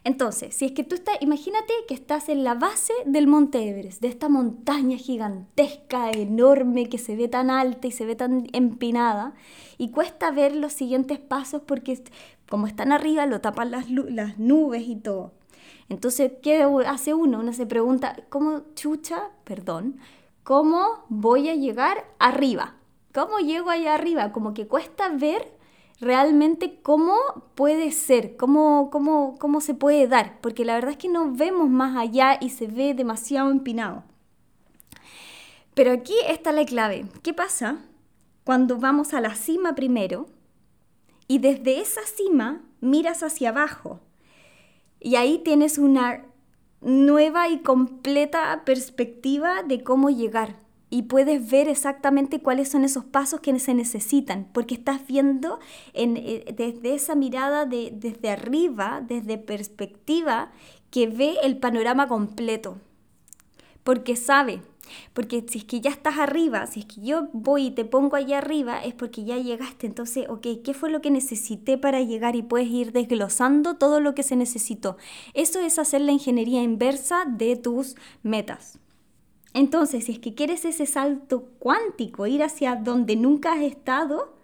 Entonces, 0.04 0.56
si 0.56 0.66
es 0.66 0.72
que 0.72 0.84
tú 0.84 0.96
estás, 0.96 1.18
imagínate 1.20 1.74
que 1.88 1.96
estás 1.96 2.30
en 2.30 2.44
la 2.44 2.54
base 2.54 2.94
del 3.06 3.26
Monte 3.26 3.68
Everest, 3.68 4.02
de 4.02 4.08
esta 4.08 4.30
montaña 4.30 4.98
gigantesca, 4.98 6.12
enorme, 6.12 6.88
que 6.88 7.00
se 7.00 7.16
ve 7.16 7.28
tan 7.28 7.50
alta 7.50 7.88
y 7.88 7.92
se 7.92 8.06
ve 8.06 8.16
tan 8.16 8.48
empinada, 8.54 9.34
y 9.78 9.90
cuesta 9.90 10.30
ver 10.30 10.56
los 10.56 10.74
siguientes 10.74 11.20
pasos 11.20 11.64
porque 11.66 12.02
como 12.48 12.68
están 12.68 12.92
arriba 12.92 13.26
lo 13.26 13.42
tapan 13.42 13.72
las, 13.72 13.90
nubes 14.38 14.84
y 14.88 14.96
todo. 14.96 15.34
Entonces, 15.90 16.34
¿qué 16.44 16.64
hace 16.86 17.16
uno? 17.16 17.40
Uno 17.40 17.52
se 17.52 17.66
pregunta, 17.66 18.16
¿cómo 18.30 18.62
chucha, 18.76 19.32
perdón, 19.44 20.00
cómo 20.44 21.04
voy 21.10 21.50
a 21.50 21.56
llegar 21.56 22.06
arriba. 22.20 22.76
¿Cómo 23.12 23.40
llego 23.40 23.72
allá 23.72 23.96
arriba? 23.96 24.32
Como 24.32 24.54
que 24.54 24.68
cuesta 24.68 25.10
ver 25.10 25.59
realmente 26.00 26.80
cómo 26.82 27.16
puede 27.56 27.92
ser, 27.92 28.38
cómo, 28.38 28.90
cómo, 28.92 29.38
cómo 29.38 29.62
se 29.62 29.74
puede 29.74 30.08
dar, 30.08 30.40
porque 30.42 30.66
la 30.66 30.76
verdad 30.76 30.92
es 30.92 30.98
que 30.98 31.10
no 31.10 31.32
vemos 31.34 31.70
más 31.70 31.98
allá 31.98 32.38
y 32.40 32.50
se 32.50 32.68
ve 32.68 32.94
demasiado 32.94 33.52
empinado. 33.52 34.04
Pero 35.74 35.92
aquí 35.92 36.16
está 36.28 36.52
la 36.52 36.66
clave. 36.66 37.06
¿Qué 37.24 37.34
pasa 37.34 37.80
cuando 38.44 38.78
vamos 38.78 39.14
a 39.14 39.22
la 39.22 39.36
cima 39.36 39.76
primero 39.76 40.28
y 41.28 41.40
desde 41.40 41.80
esa 41.80 42.02
cima 42.06 42.62
miras 42.82 43.24
hacia 43.24 43.50
abajo? 43.50 44.00
Y 45.00 45.16
ahí 45.16 45.40
tienes 45.40 45.78
una 45.78 46.26
nueva 46.82 47.50
y 47.50 47.60
completa 47.60 48.64
perspectiva 48.66 49.64
de 49.64 49.84
cómo 49.84 50.10
llegar 50.10 50.58
y 50.90 51.04
puedes 51.04 51.50
ver 51.50 51.68
exactamente 51.68 52.42
cuáles 52.42 52.70
son 52.70 52.84
esos 52.84 53.06
pasos 53.06 53.42
que 53.42 53.58
se 53.60 53.74
necesitan, 53.74 54.48
porque 54.54 54.76
estás 54.76 55.06
viendo 55.06 55.60
eh, 55.94 56.54
desde 56.56 56.96
esa 56.96 57.16
mirada 57.16 57.66
de, 57.66 57.92
desde 57.94 58.30
arriba, 58.30 59.04
desde 59.08 59.38
perspectiva, 59.38 60.52
que 60.90 61.08
ve 61.08 61.36
el 61.44 61.58
panorama 61.58 62.08
completo, 62.08 62.78
porque 63.84 64.16
sabe, 64.16 64.62
porque 65.14 65.46
si 65.48 65.60
es 65.60 65.66
que 65.66 65.82
ya 65.82 65.92
estás 65.92 66.18
arriba, 66.18 66.66
si 66.66 66.82
es 66.82 66.86
que 66.88 67.02
yo 67.02 67.28
voy 67.34 67.68
y 67.68 67.72
te 67.72 67.86
pongo 67.86 68.16
allá 68.16 68.40
arriba, 68.40 68.84
es 68.84 68.96
porque 68.96 69.24
ya 69.24 69.38
llegaste. 69.38 69.86
Entonces, 69.86 70.26
ok, 70.30 70.48
¿qué 70.64 70.74
fue 70.74 70.90
lo 70.90 71.02
que 71.02 71.12
necesité 71.12 71.78
para 71.78 72.02
llegar? 72.02 72.36
Y 72.36 72.42
puedes 72.42 72.70
ir 72.70 72.92
desglosando 72.92 73.76
todo 73.76 74.00
lo 74.00 74.16
que 74.16 74.24
se 74.24 74.36
necesitó. 74.36 74.98
Eso 75.36 75.60
es 75.60 75.78
hacer 75.78 76.02
la 76.02 76.12
ingeniería 76.12 76.64
inversa 76.64 77.26
de 77.26 77.56
tus 77.56 77.96
metas. 78.24 78.80
Entonces, 79.54 80.06
si 80.06 80.14
es 80.14 80.20
que 80.20 80.36
quieres 80.36 80.66
ese 80.66 80.86
salto 80.86 81.50
cuántico, 81.60 82.28
ir 82.28 82.44
hacia 82.44 82.76
donde 82.76 83.16
nunca 83.16 83.54
has 83.54 83.62
estado, 83.62 84.36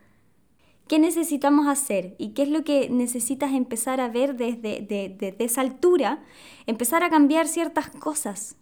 ¿qué 0.87 0.99
necesitamos 0.99 1.67
hacer? 1.67 2.15
¿Y 2.17 2.29
qué 2.29 2.43
es 2.43 2.49
lo 2.49 2.63
que 2.63 2.89
necesitas 2.89 3.53
empezar 3.53 3.99
a 4.01 4.09
ver 4.09 4.35
desde, 4.35 4.81
desde 4.81 5.35
esa 5.43 5.61
altura? 5.61 6.23
Empezar 6.65 7.03
a 7.03 7.09
cambiar 7.09 7.47
ciertas 7.47 7.89
cosas. 7.89 8.55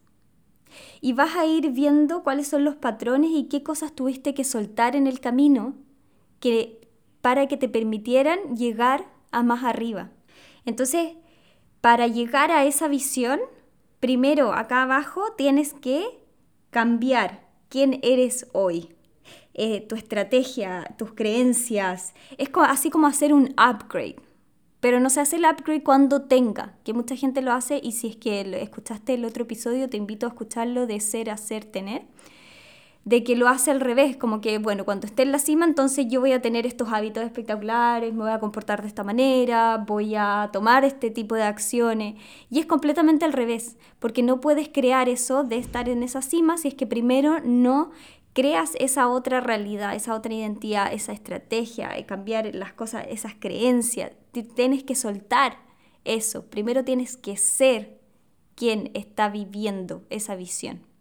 Y 1.01 1.13
vas 1.13 1.35
a 1.35 1.45
ir 1.45 1.71
viendo 1.71 2.23
cuáles 2.23 2.47
son 2.47 2.65
los 2.65 2.75
patrones 2.75 3.31
y 3.31 3.45
qué 3.45 3.63
cosas 3.63 3.93
tuviste 3.93 4.33
que 4.33 4.43
soltar 4.43 4.95
en 4.95 5.07
el 5.07 5.19
camino 5.19 5.75
que, 6.39 6.81
para 7.21 7.47
que 7.47 7.57
te 7.57 7.69
permitieran 7.69 8.57
llegar 8.57 9.05
a 9.31 9.43
más 9.43 9.63
arriba. 9.63 10.11
Entonces, 10.65 11.13
para 11.79 12.07
llegar 12.07 12.51
a 12.51 12.65
esa 12.65 12.87
visión, 12.87 13.39
primero 13.99 14.53
acá 14.53 14.83
abajo 14.83 15.33
tienes 15.37 15.73
que 15.73 16.22
cambiar 16.73 17.47
quién 17.69 18.01
eres 18.03 18.47
hoy, 18.51 18.89
eh, 19.53 19.79
tu 19.87 19.95
estrategia, 19.95 20.93
tus 20.97 21.13
creencias. 21.13 22.13
Es 22.37 22.49
así 22.53 22.89
como 22.89 23.07
hacer 23.07 23.33
un 23.33 23.51
upgrade. 23.51 24.17
Pero 24.81 24.99
no 24.99 25.09
se 25.09 25.21
hace 25.21 25.37
el 25.37 25.45
upgrade 25.45 25.81
cuando 25.81 26.23
tenga, 26.23 26.75
que 26.83 26.91
mucha 26.91 27.15
gente 27.15 27.41
lo 27.41 27.53
hace 27.53 27.79
y 27.81 27.93
si 27.93 28.07
es 28.07 28.17
que 28.17 28.41
escuchaste 28.61 29.13
el 29.13 29.23
otro 29.23 29.43
episodio, 29.43 29.89
te 29.89 29.95
invito 29.95 30.25
a 30.25 30.29
escucharlo 30.29 30.87
de 30.87 30.99
ser, 30.99 31.29
hacer, 31.29 31.63
tener 31.63 32.01
de 33.05 33.23
que 33.23 33.35
lo 33.35 33.49
hace 33.49 33.69
al 33.71 33.81
revés, 33.81 34.15
como 34.15 34.39
que, 34.39 34.57
bueno, 34.59 34.85
cuando 34.85 35.05
esté 35.07 35.23
en 35.23 35.33
la 35.33 35.39
cima, 35.39 35.65
entonces 35.65 36.07
yo 36.09 36.21
voy 36.21 36.31
a 36.31 36.41
tener 36.41 36.65
estos 36.65 36.89
hábitos 36.93 37.23
espectaculares, 37.23 38.13
me 38.13 38.23
voy 38.23 38.31
a 38.31 38.39
comportar 38.39 38.81
de 38.81 38.87
esta 38.87 39.03
manera, 39.03 39.83
voy 39.85 40.15
a 40.15 40.49
tomar 40.53 40.85
este 40.85 41.11
tipo 41.11 41.35
de 41.35 41.43
acciones. 41.43 42.15
Y 42.49 42.59
es 42.59 42.65
completamente 42.65 43.25
al 43.25 43.33
revés, 43.33 43.77
porque 43.99 44.23
no 44.23 44.39
puedes 44.39 44.69
crear 44.69 45.09
eso 45.09 45.43
de 45.43 45.57
estar 45.57 45.89
en 45.89 46.01
esa 46.01 46.21
cima 46.21 46.57
si 46.57 46.69
es 46.69 46.75
que 46.75 46.87
primero 46.87 47.39
no 47.43 47.91
creas 48.31 48.71
esa 48.79 49.09
otra 49.09 49.41
realidad, 49.41 49.95
esa 49.95 50.15
otra 50.15 50.33
identidad, 50.33 50.91
esa 50.93 51.11
estrategia, 51.11 51.89
de 51.89 52.05
cambiar 52.05 52.55
las 52.55 52.71
cosas, 52.73 53.05
esas 53.09 53.33
creencias. 53.37 54.11
Tienes 54.55 54.83
que 54.83 54.95
soltar 54.95 55.57
eso. 56.05 56.45
Primero 56.45 56.85
tienes 56.85 57.17
que 57.17 57.35
ser 57.35 57.99
quien 58.55 58.91
está 58.93 59.29
viviendo 59.29 60.03
esa 60.09 60.35
visión 60.35 60.92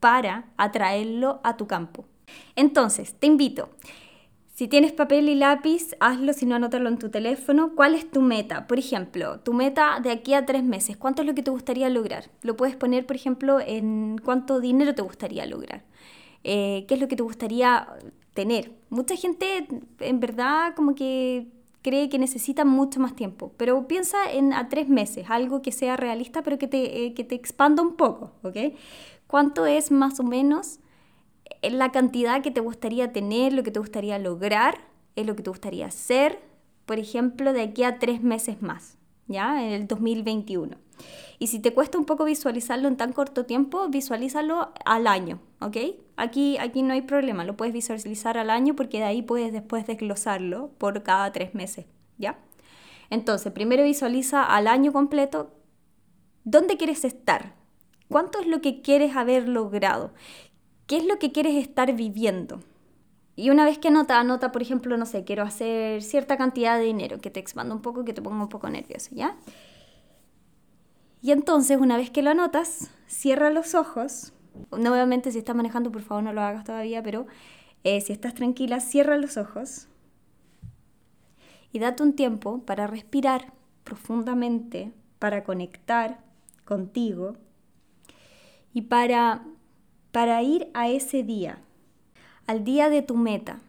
para 0.00 0.46
atraerlo 0.56 1.40
a 1.44 1.56
tu 1.56 1.66
campo. 1.66 2.06
Entonces, 2.56 3.14
te 3.14 3.26
invito. 3.26 3.70
Si 4.54 4.68
tienes 4.68 4.92
papel 4.92 5.28
y 5.30 5.34
lápiz, 5.36 5.96
hazlo, 6.00 6.34
si 6.34 6.44
no, 6.44 6.56
anótalo 6.56 6.90
en 6.90 6.98
tu 6.98 7.08
teléfono. 7.08 7.74
¿Cuál 7.74 7.94
es 7.94 8.10
tu 8.10 8.20
meta? 8.20 8.66
Por 8.66 8.78
ejemplo, 8.78 9.40
tu 9.40 9.54
meta 9.54 10.00
de 10.02 10.10
aquí 10.10 10.34
a 10.34 10.44
tres 10.44 10.62
meses. 10.62 10.98
¿Cuánto 10.98 11.22
es 11.22 11.28
lo 11.28 11.34
que 11.34 11.42
te 11.42 11.50
gustaría 11.50 11.88
lograr? 11.88 12.30
Lo 12.42 12.56
puedes 12.56 12.76
poner, 12.76 13.06
por 13.06 13.16
ejemplo, 13.16 13.58
en 13.58 14.20
cuánto 14.22 14.60
dinero 14.60 14.94
te 14.94 15.00
gustaría 15.00 15.46
lograr. 15.46 15.84
Eh, 16.44 16.84
¿Qué 16.88 16.94
es 16.94 17.00
lo 17.00 17.08
que 17.08 17.16
te 17.16 17.22
gustaría 17.22 17.88
tener? 18.34 18.72
Mucha 18.90 19.16
gente, 19.16 19.66
en 19.98 20.20
verdad, 20.20 20.74
como 20.74 20.94
que 20.94 21.46
cree 21.82 22.10
que 22.10 22.18
necesita 22.18 22.64
mucho 22.66 23.00
más 23.00 23.16
tiempo, 23.16 23.52
pero 23.56 23.86
piensa 23.88 24.30
en 24.30 24.52
a 24.52 24.68
tres 24.68 24.88
meses, 24.88 25.26
algo 25.30 25.62
que 25.62 25.72
sea 25.72 25.96
realista, 25.96 26.42
pero 26.42 26.58
que 26.58 26.66
te, 26.66 27.06
eh, 27.06 27.14
que 27.14 27.24
te 27.24 27.34
expanda 27.34 27.82
un 27.82 27.96
poco, 27.96 28.32
¿ok? 28.42 28.74
¿Cuánto 29.30 29.64
es 29.64 29.92
más 29.92 30.18
o 30.18 30.24
menos 30.24 30.80
la 31.62 31.92
cantidad 31.92 32.42
que 32.42 32.50
te 32.50 32.60
gustaría 32.60 33.12
tener, 33.12 33.52
lo 33.52 33.62
que 33.62 33.70
te 33.70 33.78
gustaría 33.78 34.18
lograr, 34.18 34.78
es 35.14 35.24
lo 35.24 35.36
que 35.36 35.44
te 35.44 35.50
gustaría 35.50 35.86
hacer, 35.86 36.40
por 36.84 36.98
ejemplo, 36.98 37.52
de 37.52 37.62
aquí 37.62 37.84
a 37.84 38.00
tres 38.00 38.24
meses 38.24 38.60
más, 38.60 38.98
¿ya? 39.28 39.64
En 39.64 39.70
el 39.70 39.86
2021. 39.86 40.76
Y 41.38 41.46
si 41.46 41.60
te 41.60 41.72
cuesta 41.72 41.96
un 41.96 42.06
poco 42.06 42.24
visualizarlo 42.24 42.88
en 42.88 42.96
tan 42.96 43.12
corto 43.12 43.46
tiempo, 43.46 43.88
visualízalo 43.88 44.72
al 44.84 45.06
año, 45.06 45.38
¿ok? 45.60 45.76
Aquí, 46.16 46.58
aquí 46.58 46.82
no 46.82 46.92
hay 46.92 47.02
problema, 47.02 47.44
lo 47.44 47.56
puedes 47.56 47.72
visualizar 47.72 48.36
al 48.36 48.50
año 48.50 48.74
porque 48.74 48.98
de 48.98 49.04
ahí 49.04 49.22
puedes 49.22 49.52
después 49.52 49.86
desglosarlo 49.86 50.70
por 50.76 51.04
cada 51.04 51.30
tres 51.30 51.54
meses, 51.54 51.86
¿ya? 52.18 52.36
Entonces, 53.10 53.52
primero 53.52 53.84
visualiza 53.84 54.42
al 54.42 54.66
año 54.66 54.92
completo 54.92 55.52
dónde 56.42 56.76
quieres 56.76 57.04
estar, 57.04 57.59
¿Cuánto 58.10 58.40
es 58.40 58.48
lo 58.48 58.60
que 58.60 58.82
quieres 58.82 59.14
haber 59.14 59.48
logrado? 59.48 60.10
¿Qué 60.88 60.96
es 60.96 61.06
lo 61.06 61.20
que 61.20 61.30
quieres 61.30 61.54
estar 61.54 61.94
viviendo? 61.94 62.60
Y 63.36 63.50
una 63.50 63.64
vez 63.64 63.78
que 63.78 63.86
anota, 63.86 64.18
anota, 64.18 64.50
por 64.50 64.62
ejemplo, 64.62 64.96
no 64.96 65.06
sé, 65.06 65.22
quiero 65.22 65.44
hacer 65.44 66.02
cierta 66.02 66.36
cantidad 66.36 66.76
de 66.76 66.86
dinero, 66.86 67.20
que 67.20 67.30
te 67.30 67.38
expanda 67.38 67.72
un 67.72 67.82
poco, 67.82 68.04
que 68.04 68.12
te 68.12 68.20
ponga 68.20 68.42
un 68.42 68.48
poco 68.48 68.68
nervioso, 68.68 69.10
¿ya? 69.12 69.36
Y 71.22 71.30
entonces, 71.30 71.78
una 71.78 71.96
vez 71.96 72.10
que 72.10 72.22
lo 72.22 72.30
anotas, 72.30 72.90
cierra 73.06 73.48
los 73.50 73.76
ojos. 73.76 74.32
Nuevamente, 74.76 75.30
si 75.30 75.38
estás 75.38 75.54
manejando, 75.54 75.92
por 75.92 76.02
favor, 76.02 76.24
no 76.24 76.32
lo 76.32 76.40
hagas 76.40 76.64
todavía, 76.64 77.04
pero 77.04 77.28
eh, 77.84 78.00
si 78.00 78.12
estás 78.12 78.34
tranquila, 78.34 78.80
cierra 78.80 79.18
los 79.18 79.36
ojos 79.36 79.86
y 81.70 81.78
date 81.78 82.02
un 82.02 82.14
tiempo 82.14 82.62
para 82.62 82.88
respirar 82.88 83.52
profundamente, 83.84 84.92
para 85.20 85.44
conectar 85.44 86.18
contigo 86.64 87.36
y 88.72 88.82
para, 88.82 89.44
para 90.12 90.42
ir 90.42 90.70
a 90.74 90.88
ese 90.88 91.22
día, 91.22 91.62
al 92.46 92.64
día 92.64 92.88
de 92.88 93.02
tu 93.02 93.16
meta. 93.16 93.60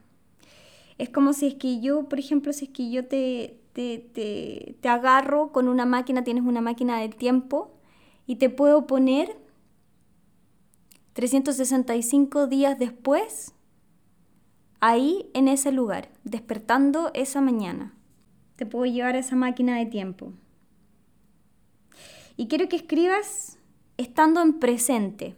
Es 0.97 1.09
como 1.09 1.33
si 1.33 1.47
es 1.47 1.55
que 1.55 1.79
yo, 1.79 2.07
por 2.07 2.19
ejemplo, 2.19 2.53
si 2.53 2.65
es 2.65 2.71
que 2.71 2.91
yo 2.91 3.07
te, 3.07 3.59
te, 3.73 4.77
te, 4.79 4.89
agarro 4.89 5.51
con 5.51 5.67
una 5.67 5.85
máquina, 5.85 6.23
tienes 6.23 6.43
una 6.43 6.61
máquina 6.61 6.99
del 6.99 7.15
tiempo 7.15 7.71
y 8.27 8.35
te 8.35 8.49
puedo 8.49 8.85
poner 8.85 9.37
365 11.13 12.47
días 12.47 12.77
después 12.77 13.53
ahí 14.79 15.29
en 15.33 15.47
ese 15.47 15.71
lugar, 15.71 16.09
despertando 16.23 17.11
esa 17.13 17.41
mañana. 17.41 17.93
Te 18.55 18.65
puedo 18.65 18.85
llevar 18.85 19.15
a 19.15 19.19
esa 19.19 19.35
máquina 19.35 19.77
de 19.77 19.85
tiempo. 19.85 20.33
Y 22.37 22.47
quiero 22.47 22.69
que 22.69 22.75
escribas 22.75 23.57
estando 24.01 24.41
en 24.41 24.59
presente. 24.59 25.35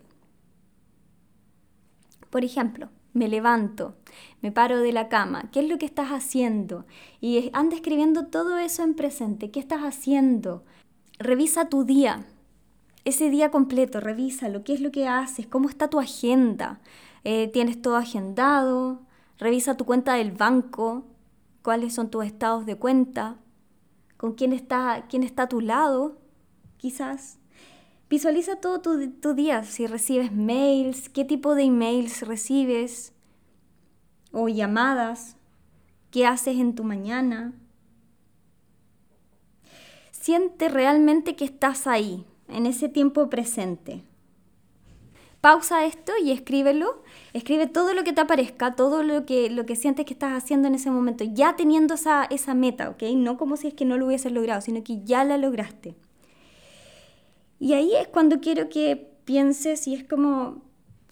Por 2.29 2.43
ejemplo, 2.43 2.89
me 3.13 3.27
levanto, 3.27 3.95
me 4.41 4.51
paro 4.51 4.79
de 4.79 4.91
la 4.91 5.07
cama, 5.07 5.49
¿qué 5.51 5.59
es 5.59 5.69
lo 5.69 5.77
que 5.77 5.85
estás 5.85 6.09
haciendo? 6.09 6.85
Y 7.21 7.51
anda 7.53 7.75
escribiendo 7.75 8.27
todo 8.27 8.57
eso 8.57 8.83
en 8.83 8.95
presente, 8.95 9.51
¿qué 9.51 9.59
estás 9.59 9.81
haciendo? 9.81 10.63
Revisa 11.19 11.69
tu 11.69 11.83
día, 11.83 12.25
ese 13.05 13.29
día 13.29 13.51
completo, 13.51 13.99
lo 13.99 14.63
qué 14.63 14.73
es 14.73 14.81
lo 14.81 14.91
que 14.91 15.07
haces, 15.07 15.45
cómo 15.45 15.69
está 15.69 15.89
tu 15.89 15.99
agenda, 15.99 16.79
eh, 17.23 17.49
tienes 17.49 17.81
todo 17.81 17.97
agendado, 17.97 19.01
revisa 19.37 19.77
tu 19.77 19.85
cuenta 19.85 20.15
del 20.15 20.31
banco, 20.31 21.05
cuáles 21.61 21.93
son 21.93 22.09
tus 22.09 22.25
estados 22.25 22.65
de 22.65 22.77
cuenta, 22.77 23.37
con 24.17 24.33
quién 24.33 24.53
está, 24.53 25.05
quién 25.09 25.23
está 25.23 25.43
a 25.43 25.49
tu 25.49 25.61
lado, 25.61 26.17
quizás. 26.77 27.39
Visualiza 28.13 28.57
todo 28.57 28.79
tu, 28.79 29.33
día, 29.33 29.63
si 29.63 29.87
recibes 29.87 30.31
mails, 30.31 31.09
qué 31.09 31.25
tipo 31.25 31.55
de 31.55 31.63
emails 31.63 32.21
recibes 32.21 33.11
o 34.31 34.49
llamadas, 34.49 35.35
qué 36.11 36.27
haces 36.27 36.59
en 36.59 36.75
tu 36.75 36.83
mañana. 36.83 37.53
Siente 40.11 40.69
realmente 40.69 41.35
que 41.35 41.43
estás 41.43 41.87
ahí, 41.87 42.23
en 42.49 42.67
ese 42.67 42.87
tiempo 42.87 43.31
presente. 43.31 44.03
pausa 45.41 45.83
esto 45.83 46.11
y 46.23 46.29
escríbelo. 46.29 47.01
Escribe 47.33 47.65
todo 47.65 47.95
lo 47.95 48.03
que 48.03 48.13
te 48.13 48.21
aparezca, 48.21 48.75
todo 48.75 49.01
lo 49.01 49.25
que, 49.25 49.49
lo 49.49 49.65
que 49.65 49.75
sientes 49.75 50.05
que 50.05 50.13
estás 50.13 50.33
haciendo 50.33 50.67
en 50.67 50.75
ese 50.75 50.91
momento, 50.91 51.23
ya 51.23 51.55
teniendo 51.55 51.95
esa, 51.95 52.25
esa 52.25 52.53
meta, 52.53 52.91
¿ok? 52.91 53.01
No 53.15 53.39
como 53.39 53.57
si 53.57 53.69
es 53.69 53.73
que 53.73 53.85
no 53.85 53.97
lo 53.97 54.05
hubieses 54.05 54.31
logrado, 54.31 54.61
sino 54.61 54.83
que 54.83 55.03
ya 55.03 55.23
la 55.23 55.39
lograste. 55.39 55.95
Y 57.63 57.75
ahí 57.75 57.95
es 57.95 58.09
cuando 58.09 58.41
quiero 58.41 58.67
que 58.67 58.97
pienses 59.23 59.87
y 59.87 59.95
es 59.95 60.03
como, 60.03 60.63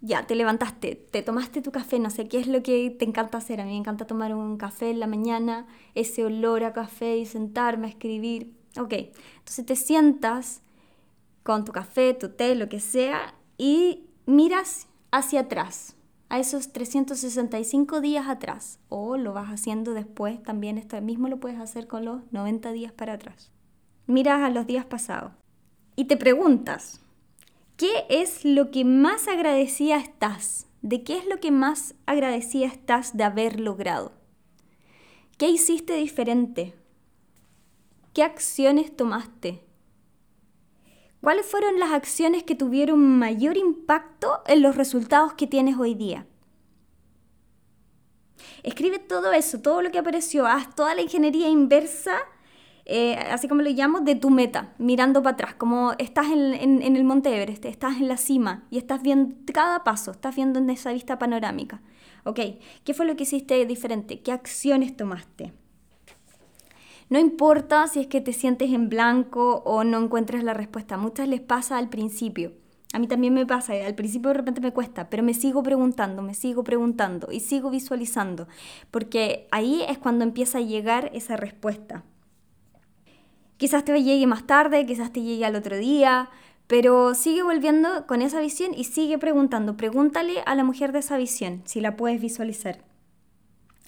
ya, 0.01 0.27
te 0.27 0.35
levantaste, 0.35 0.95
te 0.95 1.21
tomaste 1.21 1.61
tu 1.61 1.71
café, 1.71 1.97
no 1.97 2.09
sé 2.09 2.27
qué 2.27 2.41
es 2.41 2.47
lo 2.47 2.61
que 2.61 2.89
te 2.89 3.05
encanta 3.05 3.37
hacer. 3.37 3.61
A 3.61 3.63
mí 3.63 3.71
me 3.71 3.77
encanta 3.77 4.05
tomar 4.05 4.35
un 4.35 4.57
café 4.57 4.89
en 4.89 4.99
la 4.99 5.07
mañana, 5.07 5.65
ese 5.95 6.25
olor 6.25 6.65
a 6.65 6.73
café 6.73 7.15
y 7.15 7.25
sentarme 7.25 7.87
a 7.87 7.89
escribir. 7.91 8.53
Ok, 8.77 8.91
entonces 8.91 9.65
te 9.65 9.77
sientas 9.77 10.61
con 11.43 11.63
tu 11.63 11.71
café, 11.71 12.13
tu 12.13 12.27
té, 12.27 12.53
lo 12.55 12.67
que 12.67 12.81
sea, 12.81 13.33
y 13.57 14.09
miras 14.25 14.89
hacia 15.09 15.39
atrás, 15.39 15.95
a 16.27 16.37
esos 16.37 16.73
365 16.73 18.01
días 18.01 18.27
atrás, 18.27 18.81
o 18.89 19.15
lo 19.15 19.31
vas 19.31 19.47
haciendo 19.47 19.93
después, 19.93 20.43
también 20.43 20.77
esto 20.77 20.99
mismo 21.01 21.29
lo 21.29 21.39
puedes 21.39 21.61
hacer 21.61 21.87
con 21.87 22.03
los 22.03 22.29
90 22.33 22.73
días 22.73 22.91
para 22.91 23.13
atrás. 23.13 23.51
Miras 24.05 24.41
a 24.41 24.49
los 24.49 24.67
días 24.67 24.83
pasados 24.83 25.31
y 25.95 26.05
te 26.05 26.17
preguntas, 26.17 27.01
¿qué 27.77 28.05
es 28.09 28.45
lo 28.45 28.71
que 28.71 28.85
más 28.85 29.27
agradecida 29.27 29.97
estás? 29.97 30.67
¿De 30.81 31.03
qué 31.03 31.17
es 31.17 31.25
lo 31.27 31.39
que 31.39 31.51
más 31.51 31.95
agradecida 32.05 32.65
estás 32.65 33.15
de 33.15 33.23
haber 33.23 33.59
logrado? 33.59 34.13
¿Qué 35.37 35.49
hiciste 35.49 35.95
diferente? 35.95 36.73
¿Qué 38.13 38.23
acciones 38.23 38.95
tomaste? 38.95 39.63
¿Cuáles 41.21 41.45
fueron 41.45 41.79
las 41.79 41.91
acciones 41.91 42.43
que 42.43 42.55
tuvieron 42.55 42.99
mayor 43.19 43.57
impacto 43.57 44.41
en 44.47 44.61
los 44.63 44.75
resultados 44.75 45.33
que 45.33 45.45
tienes 45.45 45.77
hoy 45.77 45.93
día? 45.93 46.25
Escribe 48.63 48.99
todo 48.99 49.31
eso, 49.31 49.61
todo 49.61 49.81
lo 49.81 49.91
que 49.91 49.99
apareció, 49.99 50.47
haz 50.47 50.75
toda 50.75 50.95
la 50.95 51.01
ingeniería 51.01 51.47
inversa, 51.47 52.17
eh, 52.85 53.15
así 53.15 53.47
como 53.47 53.61
lo 53.61 53.69
llamo, 53.69 54.01
de 54.01 54.15
tu 54.15 54.29
meta, 54.29 54.73
mirando 54.77 55.21
para 55.21 55.33
atrás, 55.33 55.55
como 55.55 55.93
estás 55.97 56.27
en, 56.31 56.81
el 56.81 57.03
Monte 57.03 57.35
Everest, 57.35 57.65
estás 57.65 57.97
en 57.97 58.07
la 58.07 58.17
cima 58.17 58.65
y 58.69 58.77
estás 58.77 59.01
viendo 59.01 59.35
cada 59.53 59.83
paso, 59.83 60.11
estás 60.11 60.35
viendo 60.35 60.59
en 60.59 60.69
esa 60.69 60.91
vista 60.91 61.19
panorámica. 61.19 61.81
¿Ok? 62.23 62.39
¿Qué 62.83 62.93
fue 62.93 63.05
lo 63.05 63.15
que 63.15 63.23
hiciste 63.23 63.65
diferente? 63.65 64.21
¿Qué 64.21 64.31
acciones 64.31 64.95
tomaste? 64.95 65.53
No 67.09 67.19
importa 67.19 67.87
si 67.87 67.99
es 67.99 68.07
que 68.07 68.21
te 68.21 68.31
sientes 68.31 68.71
en 68.71 68.89
blanco 68.89 69.63
o 69.65 69.83
no 69.83 70.01
encuentres 70.01 70.43
la 70.43 70.53
respuesta. 70.53 70.97
Muchas 70.97 71.27
les 71.27 71.41
pasa 71.41 71.77
al 71.77 71.89
principio. 71.89 72.53
A 72.93 72.99
mí 72.99 73.07
también 73.07 73.33
me 73.33 73.45
pasa, 73.45 73.73
al 73.85 73.95
principio 73.95 74.29
de 74.29 74.35
repente 74.35 74.61
me 74.61 74.73
cuesta, 74.73 75.09
pero 75.09 75.23
me 75.23 75.33
sigo 75.33 75.63
preguntando, 75.63 76.21
me 76.21 76.33
sigo 76.33 76.63
preguntando 76.63 77.31
y 77.31 77.39
sigo 77.39 77.69
visualizando, 77.69 78.49
porque 78.91 79.47
ahí 79.51 79.81
es 79.87 79.97
cuando 79.97 80.25
empieza 80.25 80.57
a 80.57 80.61
llegar 80.61 81.09
esa 81.13 81.37
respuesta. 81.37 82.03
Quizás 83.61 83.85
te 83.85 84.01
llegue 84.01 84.25
más 84.25 84.47
tarde, 84.47 84.87
quizás 84.87 85.13
te 85.13 85.21
llegue 85.21 85.45
al 85.45 85.55
otro 85.55 85.77
día, 85.77 86.31
pero 86.65 87.13
sigue 87.13 87.43
volviendo 87.43 88.07
con 88.07 88.23
esa 88.23 88.41
visión 88.41 88.73
y 88.75 88.85
sigue 88.85 89.19
preguntando. 89.19 89.77
Pregúntale 89.77 90.41
a 90.47 90.55
la 90.55 90.63
mujer 90.63 90.91
de 90.91 90.97
esa 90.97 91.15
visión 91.15 91.61
si 91.65 91.79
la 91.79 91.95
puedes 91.95 92.19
visualizar 92.19 92.83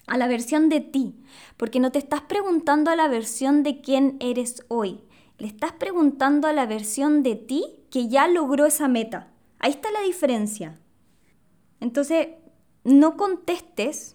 a 0.06 0.16
la 0.16 0.28
versión 0.28 0.68
de 0.68 0.78
ti, 0.78 1.16
porque 1.56 1.80
no 1.80 1.90
te 1.90 1.98
estás 1.98 2.20
preguntando 2.20 2.92
a 2.92 2.94
la 2.94 3.08
versión 3.08 3.64
de 3.64 3.80
quién 3.80 4.16
eres 4.20 4.64
hoy, 4.68 5.00
le 5.38 5.48
estás 5.48 5.72
preguntando 5.72 6.46
a 6.46 6.52
la 6.52 6.66
versión 6.66 7.24
de 7.24 7.34
ti 7.34 7.64
que 7.90 8.06
ya 8.06 8.28
logró 8.28 8.66
esa 8.66 8.86
meta. 8.86 9.32
Ahí 9.58 9.72
está 9.72 9.90
la 9.90 10.02
diferencia. 10.02 10.78
Entonces, 11.80 12.28
no 12.84 13.16
contestes, 13.16 14.14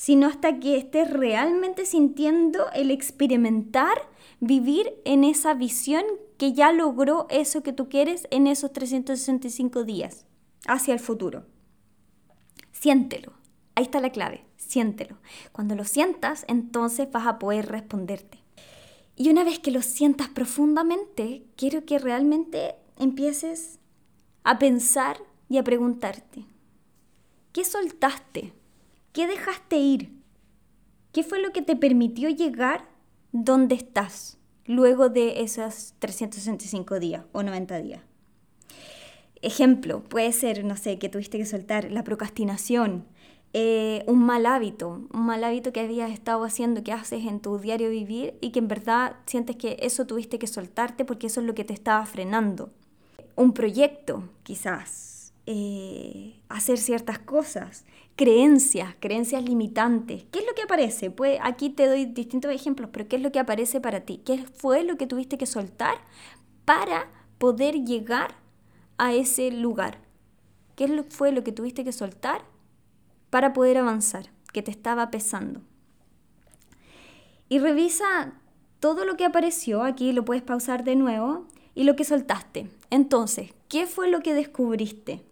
sino 0.00 0.26
hasta 0.28 0.58
que 0.58 0.78
estés 0.78 1.10
realmente 1.10 1.84
sintiendo 1.84 2.70
el 2.72 2.90
experimentar, 2.90 4.08
vivir 4.40 4.94
en 5.04 5.24
esa 5.24 5.52
visión 5.52 6.04
que 6.38 6.54
ya 6.54 6.72
logró 6.72 7.26
eso 7.28 7.62
que 7.62 7.74
tú 7.74 7.90
quieres 7.90 8.26
en 8.30 8.46
esos 8.46 8.72
365 8.72 9.84
días 9.84 10.24
hacia 10.66 10.94
el 10.94 11.00
futuro. 11.00 11.44
Siéntelo. 12.72 13.34
Ahí 13.74 13.84
está 13.84 14.00
la 14.00 14.10
clave 14.10 14.44
siéntelo. 14.70 15.18
Cuando 15.52 15.74
lo 15.74 15.84
sientas, 15.84 16.44
entonces 16.48 17.10
vas 17.10 17.26
a 17.26 17.38
poder 17.38 17.66
responderte. 17.66 18.38
Y 19.16 19.28
una 19.28 19.44
vez 19.44 19.58
que 19.58 19.70
lo 19.70 19.82
sientas 19.82 20.28
profundamente, 20.28 21.44
quiero 21.56 21.84
que 21.84 21.98
realmente 21.98 22.76
empieces 22.96 23.78
a 24.44 24.58
pensar 24.58 25.18
y 25.48 25.58
a 25.58 25.64
preguntarte, 25.64 26.46
¿qué 27.52 27.64
soltaste? 27.64 28.54
¿Qué 29.12 29.26
dejaste 29.26 29.76
ir? 29.76 30.12
¿Qué 31.12 31.24
fue 31.24 31.42
lo 31.42 31.52
que 31.52 31.62
te 31.62 31.74
permitió 31.74 32.28
llegar 32.28 32.88
donde 33.32 33.74
estás 33.74 34.38
luego 34.66 35.08
de 35.08 35.42
esos 35.42 35.94
365 35.98 37.00
días 37.00 37.24
o 37.32 37.42
90 37.42 37.80
días? 37.80 38.02
Ejemplo, 39.42 40.04
puede 40.04 40.30
ser, 40.32 40.64
no 40.64 40.76
sé, 40.76 41.00
que 41.00 41.08
tuviste 41.08 41.38
que 41.38 41.46
soltar 41.46 41.90
la 41.90 42.04
procrastinación, 42.04 43.04
eh, 43.52 44.04
un 44.06 44.24
mal 44.24 44.46
hábito, 44.46 45.08
un 45.12 45.26
mal 45.26 45.42
hábito 45.42 45.72
que 45.72 45.80
habías 45.80 46.12
estado 46.12 46.44
haciendo, 46.44 46.84
que 46.84 46.92
haces 46.92 47.26
en 47.26 47.40
tu 47.40 47.58
diario 47.58 47.90
vivir 47.90 48.34
y 48.40 48.52
que 48.52 48.60
en 48.60 48.68
verdad 48.68 49.16
sientes 49.26 49.56
que 49.56 49.76
eso 49.80 50.06
tuviste 50.06 50.38
que 50.38 50.46
soltarte 50.46 51.04
porque 51.04 51.26
eso 51.26 51.40
es 51.40 51.48
lo 51.48 51.54
que 51.56 51.64
te 51.64 51.72
estaba 51.72 52.06
frenando. 52.06 52.70
Un 53.34 53.54
proyecto, 53.54 54.28
quizás, 54.44 55.09
eh, 55.52 56.40
hacer 56.48 56.78
ciertas 56.78 57.18
cosas, 57.18 57.84
creencias, 58.14 58.94
creencias 59.00 59.42
limitantes. 59.42 60.24
¿Qué 60.30 60.38
es 60.38 60.46
lo 60.46 60.54
que 60.54 60.62
aparece? 60.62 61.10
Pues 61.10 61.40
aquí 61.42 61.70
te 61.70 61.86
doy 61.86 62.04
distintos 62.04 62.52
ejemplos, 62.52 62.90
pero 62.92 63.08
¿qué 63.08 63.16
es 63.16 63.22
lo 63.22 63.32
que 63.32 63.40
aparece 63.40 63.80
para 63.80 64.00
ti? 64.02 64.22
¿Qué 64.24 64.44
fue 64.44 64.84
lo 64.84 64.96
que 64.96 65.08
tuviste 65.08 65.38
que 65.38 65.46
soltar 65.46 65.96
para 66.64 67.10
poder 67.38 67.84
llegar 67.84 68.36
a 68.96 69.12
ese 69.12 69.50
lugar? 69.50 69.98
¿Qué 70.76 71.04
fue 71.08 71.32
lo 71.32 71.42
que 71.42 71.50
tuviste 71.50 71.82
que 71.82 71.92
soltar 71.92 72.42
para 73.30 73.52
poder 73.52 73.78
avanzar, 73.78 74.26
que 74.52 74.62
te 74.62 74.70
estaba 74.70 75.10
pesando. 75.10 75.62
Y 77.48 77.58
revisa 77.58 78.34
todo 78.80 79.04
lo 79.04 79.16
que 79.16 79.24
apareció, 79.24 79.82
aquí 79.82 80.12
lo 80.12 80.24
puedes 80.24 80.42
pausar 80.42 80.84
de 80.84 80.96
nuevo, 80.96 81.46
y 81.74 81.84
lo 81.84 81.96
que 81.96 82.04
soltaste. 82.04 82.68
Entonces, 82.90 83.54
¿qué 83.68 83.86
fue 83.86 84.08
lo 84.08 84.20
que 84.20 84.34
descubriste? 84.34 85.22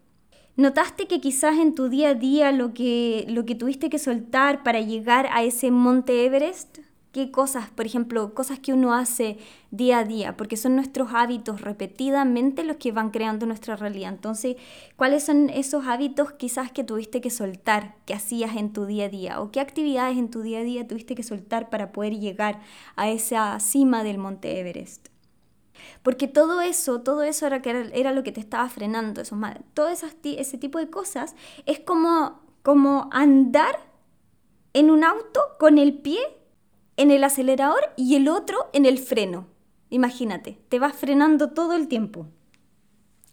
¿Notaste 0.59 1.07
que 1.07 1.21
quizás 1.21 1.57
en 1.57 1.73
tu 1.77 1.88
día 1.88 2.09
a 2.09 2.14
día 2.14 2.51
lo 2.51 2.75
que, 2.75 3.25
lo 3.29 3.44
que 3.44 3.55
tuviste 3.55 3.88
que 3.88 4.01
soltar 4.01 4.64
para 4.64 4.81
llegar 4.81 5.29
a 5.31 5.44
ese 5.44 5.71
monte 5.71 6.25
Everest 6.25 6.79
qué 7.12 7.31
cosas, 7.31 7.71
por 7.71 7.87
ejemplo, 7.87 8.35
cosas 8.35 8.59
que 8.59 8.73
uno 8.73 8.92
hace 8.92 9.38
día 9.71 9.99
a 9.99 10.05
día, 10.05 10.37
porque 10.37 10.57
son 10.57 10.75
nuestros 10.75 11.11
hábitos 11.14 11.61
repetidamente 11.61 12.64
los 12.64 12.77
que 12.79 12.90
van 12.90 13.11
creando 13.11 13.47
nuestra 13.47 13.77
realidad. 13.77 14.12
Entonces, 14.12 14.57
¿cuáles 14.97 15.23
son 15.23 15.49
esos 15.49 15.87
hábitos 15.87 16.33
quizás 16.33 16.73
que 16.73 16.83
tuviste 16.83 17.21
que 17.21 17.31
soltar, 17.31 17.94
que 18.05 18.14
hacías 18.14 18.57
en 18.57 18.73
tu 18.73 18.85
día 18.85 19.05
a 19.05 19.09
día? 19.11 19.40
¿O 19.40 19.53
qué 19.53 19.61
actividades 19.61 20.18
en 20.18 20.29
tu 20.29 20.42
día 20.42 20.59
a 20.59 20.64
día 20.64 20.88
tuviste 20.88 21.14
que 21.14 21.23
soltar 21.23 21.71
para 21.71 21.92
poder 21.92 22.18
llegar 22.18 22.61
a 22.97 23.09
esa 23.09 23.61
cima 23.61 24.03
del 24.03 24.18
monte 24.18 24.59
Everest? 24.59 25.07
Porque 26.02 26.28
todo 26.28 26.61
eso, 26.61 27.00
todo 27.00 27.22
eso 27.22 27.46
era, 27.46 27.56
era 27.92 28.12
lo 28.12 28.22
que 28.22 28.32
te 28.32 28.40
estaba 28.40 28.68
frenando, 28.68 29.20
esos, 29.20 29.38
todo 29.74 29.88
ese 29.88 30.58
tipo 30.58 30.78
de 30.78 30.90
cosas 30.90 31.34
es 31.66 31.80
como, 31.80 32.40
como 32.62 33.08
andar 33.12 33.88
en 34.72 34.90
un 34.90 35.04
auto 35.04 35.40
con 35.58 35.78
el 35.78 35.98
pie 35.98 36.20
en 36.98 37.12
el 37.12 37.24
acelerador 37.24 37.80
y 37.96 38.16
el 38.16 38.28
otro 38.28 38.68
en 38.72 38.84
el 38.84 38.98
freno. 38.98 39.46
Imagínate, 39.88 40.58
te 40.68 40.78
vas 40.78 40.94
frenando 40.94 41.50
todo 41.50 41.74
el 41.74 41.88
tiempo. 41.88 42.26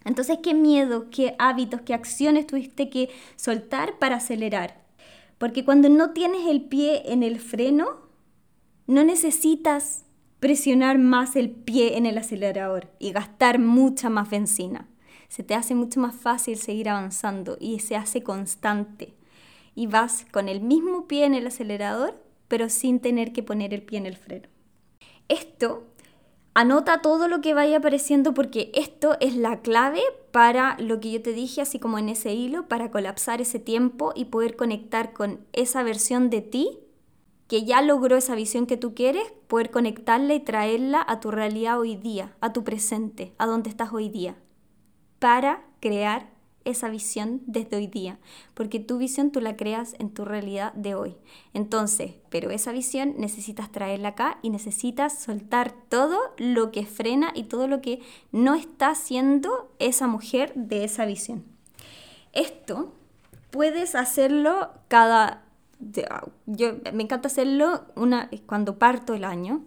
Entonces, 0.05 0.37
¿qué 0.41 0.53
miedo, 0.53 1.09
qué 1.09 1.35
hábitos, 1.39 1.81
qué 1.81 1.95
acciones 1.95 2.45
tuviste 2.45 2.89
que 2.89 3.09
soltar 3.35 3.97
para 3.97 4.17
acelerar? 4.17 4.85
Porque 5.39 5.65
cuando 5.65 5.89
no 5.89 6.11
tienes 6.11 6.47
el 6.47 6.61
pie 6.61 7.11
en 7.11 7.23
el 7.23 7.39
freno, 7.39 8.05
no 8.85 9.03
necesitas 9.03 10.05
presionar 10.39 10.97
más 10.97 11.35
el 11.35 11.49
pie 11.49 11.97
en 11.97 12.05
el 12.05 12.17
acelerador 12.17 12.91
y 12.99 13.11
gastar 13.11 13.59
mucha 13.59 14.09
más 14.09 14.29
benzina. 14.29 14.87
Se 15.27 15.43
te 15.43 15.55
hace 15.55 15.75
mucho 15.75 15.99
más 15.99 16.15
fácil 16.15 16.57
seguir 16.57 16.89
avanzando 16.89 17.57
y 17.59 17.79
se 17.79 17.95
hace 17.95 18.23
constante. 18.23 19.13
Y 19.73 19.87
vas 19.87 20.25
con 20.31 20.47
el 20.47 20.61
mismo 20.61 21.07
pie 21.07 21.25
en 21.25 21.35
el 21.35 21.47
acelerador 21.47 22.25
pero 22.47 22.69
sin 22.69 22.99
tener 22.99 23.33
que 23.33 23.43
poner 23.43 23.73
el 23.73 23.83
pie 23.83 23.99
en 23.99 24.05
el 24.05 24.17
freno. 24.17 24.47
Esto 25.27 25.83
anota 26.53 27.01
todo 27.01 27.27
lo 27.27 27.41
que 27.41 27.53
vaya 27.53 27.77
apareciendo 27.77 28.33
porque 28.33 28.71
esto 28.75 29.17
es 29.19 29.35
la 29.35 29.61
clave 29.61 30.01
para 30.31 30.77
lo 30.79 30.99
que 30.99 31.11
yo 31.11 31.21
te 31.21 31.33
dije, 31.33 31.61
así 31.61 31.79
como 31.79 31.97
en 31.97 32.09
ese 32.09 32.33
hilo, 32.33 32.67
para 32.67 32.91
colapsar 32.91 33.41
ese 33.41 33.59
tiempo 33.59 34.13
y 34.15 34.25
poder 34.25 34.55
conectar 34.55 35.13
con 35.13 35.45
esa 35.53 35.83
versión 35.83 36.29
de 36.29 36.41
ti 36.41 36.79
que 37.47 37.63
ya 37.63 37.81
logró 37.81 38.17
esa 38.17 38.35
visión 38.35 38.65
que 38.65 38.77
tú 38.77 38.93
quieres, 38.93 39.31
poder 39.47 39.71
conectarla 39.71 40.33
y 40.33 40.39
traerla 40.39 41.05
a 41.07 41.19
tu 41.19 41.31
realidad 41.31 41.79
hoy 41.79 41.95
día, 41.95 42.35
a 42.41 42.53
tu 42.53 42.63
presente, 42.63 43.33
a 43.37 43.45
donde 43.45 43.69
estás 43.69 43.93
hoy 43.93 44.09
día, 44.09 44.35
para 45.19 45.65
crear 45.79 46.35
esa 46.65 46.89
visión 46.89 47.41
desde 47.45 47.77
hoy 47.77 47.87
día, 47.87 48.19
porque 48.55 48.79
tu 48.79 48.97
visión 48.97 49.31
tú 49.31 49.39
la 49.39 49.55
creas 49.55 49.95
en 49.99 50.09
tu 50.09 50.25
realidad 50.25 50.73
de 50.73 50.95
hoy. 50.95 51.15
Entonces, 51.53 52.15
pero 52.29 52.49
esa 52.49 52.71
visión 52.71 53.13
necesitas 53.17 53.71
traerla 53.71 54.09
acá 54.09 54.39
y 54.41 54.49
necesitas 54.49 55.21
soltar 55.21 55.73
todo 55.89 56.19
lo 56.37 56.71
que 56.71 56.85
frena 56.85 57.31
y 57.35 57.43
todo 57.43 57.67
lo 57.67 57.81
que 57.81 58.01
no 58.31 58.55
está 58.55 58.89
haciendo 58.89 59.71
esa 59.77 60.07
mujer 60.07 60.51
de 60.55 60.83
esa 60.83 61.05
visión. 61.05 61.45
Esto 62.33 62.91
puedes 63.51 63.95
hacerlo 63.95 64.71
cada... 64.87 65.44
Yo 66.45 66.73
me 66.93 67.03
encanta 67.03 67.27
hacerlo 67.27 67.85
una, 67.95 68.29
cuando 68.45 68.79
parto 68.79 69.13
el 69.13 69.23
año 69.23 69.63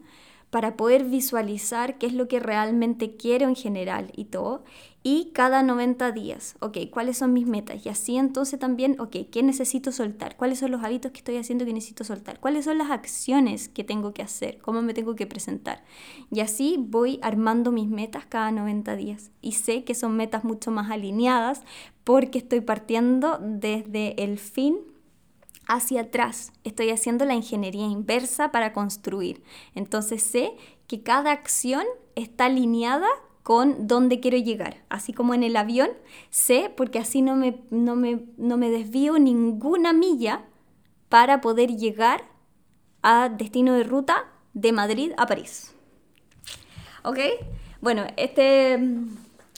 para 0.50 0.76
poder 0.76 1.04
visualizar 1.04 1.98
qué 1.98 2.06
es 2.06 2.14
lo 2.14 2.26
que 2.26 2.40
realmente 2.40 3.16
quiero 3.16 3.48
en 3.48 3.54
general 3.54 4.12
y 4.16 4.26
todo. 4.26 4.64
Y 5.02 5.30
cada 5.32 5.62
90 5.62 6.10
días, 6.12 6.56
ok, 6.60 6.78
¿cuáles 6.90 7.18
son 7.18 7.32
mis 7.32 7.46
metas? 7.46 7.84
Y 7.86 7.88
así 7.88 8.16
entonces 8.16 8.58
también, 8.58 8.96
ok, 8.98 9.16
¿qué 9.30 9.42
necesito 9.42 9.92
soltar? 9.92 10.36
¿Cuáles 10.36 10.58
son 10.58 10.70
los 10.70 10.82
hábitos 10.82 11.12
que 11.12 11.18
estoy 11.18 11.36
haciendo 11.36 11.64
que 11.64 11.72
necesito 11.72 12.02
soltar? 12.04 12.40
¿Cuáles 12.40 12.64
son 12.64 12.78
las 12.78 12.90
acciones 12.90 13.68
que 13.68 13.84
tengo 13.84 14.12
que 14.12 14.22
hacer? 14.22 14.58
¿Cómo 14.58 14.82
me 14.82 14.94
tengo 14.94 15.14
que 15.14 15.26
presentar? 15.26 15.84
Y 16.30 16.40
así 16.40 16.76
voy 16.78 17.20
armando 17.22 17.70
mis 17.70 17.88
metas 17.88 18.26
cada 18.26 18.50
90 18.50 18.96
días. 18.96 19.30
Y 19.40 19.52
sé 19.52 19.84
que 19.84 19.94
son 19.94 20.16
metas 20.16 20.44
mucho 20.44 20.70
más 20.70 20.90
alineadas 20.90 21.62
porque 22.04 22.38
estoy 22.38 22.60
partiendo 22.60 23.38
desde 23.40 24.22
el 24.22 24.38
fin 24.38 24.78
hacia 25.68 26.00
atrás. 26.00 26.52
Estoy 26.64 26.90
haciendo 26.90 27.24
la 27.24 27.34
ingeniería 27.34 27.86
inversa 27.86 28.50
para 28.50 28.72
construir. 28.72 29.44
Entonces 29.74 30.22
sé 30.22 30.52
que 30.88 31.02
cada 31.02 31.30
acción 31.30 31.84
está 32.16 32.46
alineada 32.46 33.06
con 33.42 33.86
dónde 33.86 34.18
quiero 34.18 34.38
llegar. 34.38 34.82
Así 34.88 35.12
como 35.12 35.34
en 35.34 35.42
el 35.42 35.56
avión, 35.56 35.90
sé 36.30 36.72
porque 36.76 36.98
así 36.98 37.22
no 37.22 37.36
me, 37.36 37.62
no 37.70 37.94
me, 37.94 38.24
no 38.36 38.56
me 38.56 38.70
desvío 38.70 39.18
ninguna 39.18 39.92
milla 39.92 40.44
para 41.08 41.40
poder 41.40 41.76
llegar 41.76 42.24
a 43.02 43.28
destino 43.28 43.74
de 43.74 43.84
ruta 43.84 44.26
de 44.54 44.72
Madrid 44.72 45.12
a 45.16 45.26
París. 45.26 45.74
¿Ok? 47.04 47.18
Bueno, 47.80 48.04
este, 48.16 48.74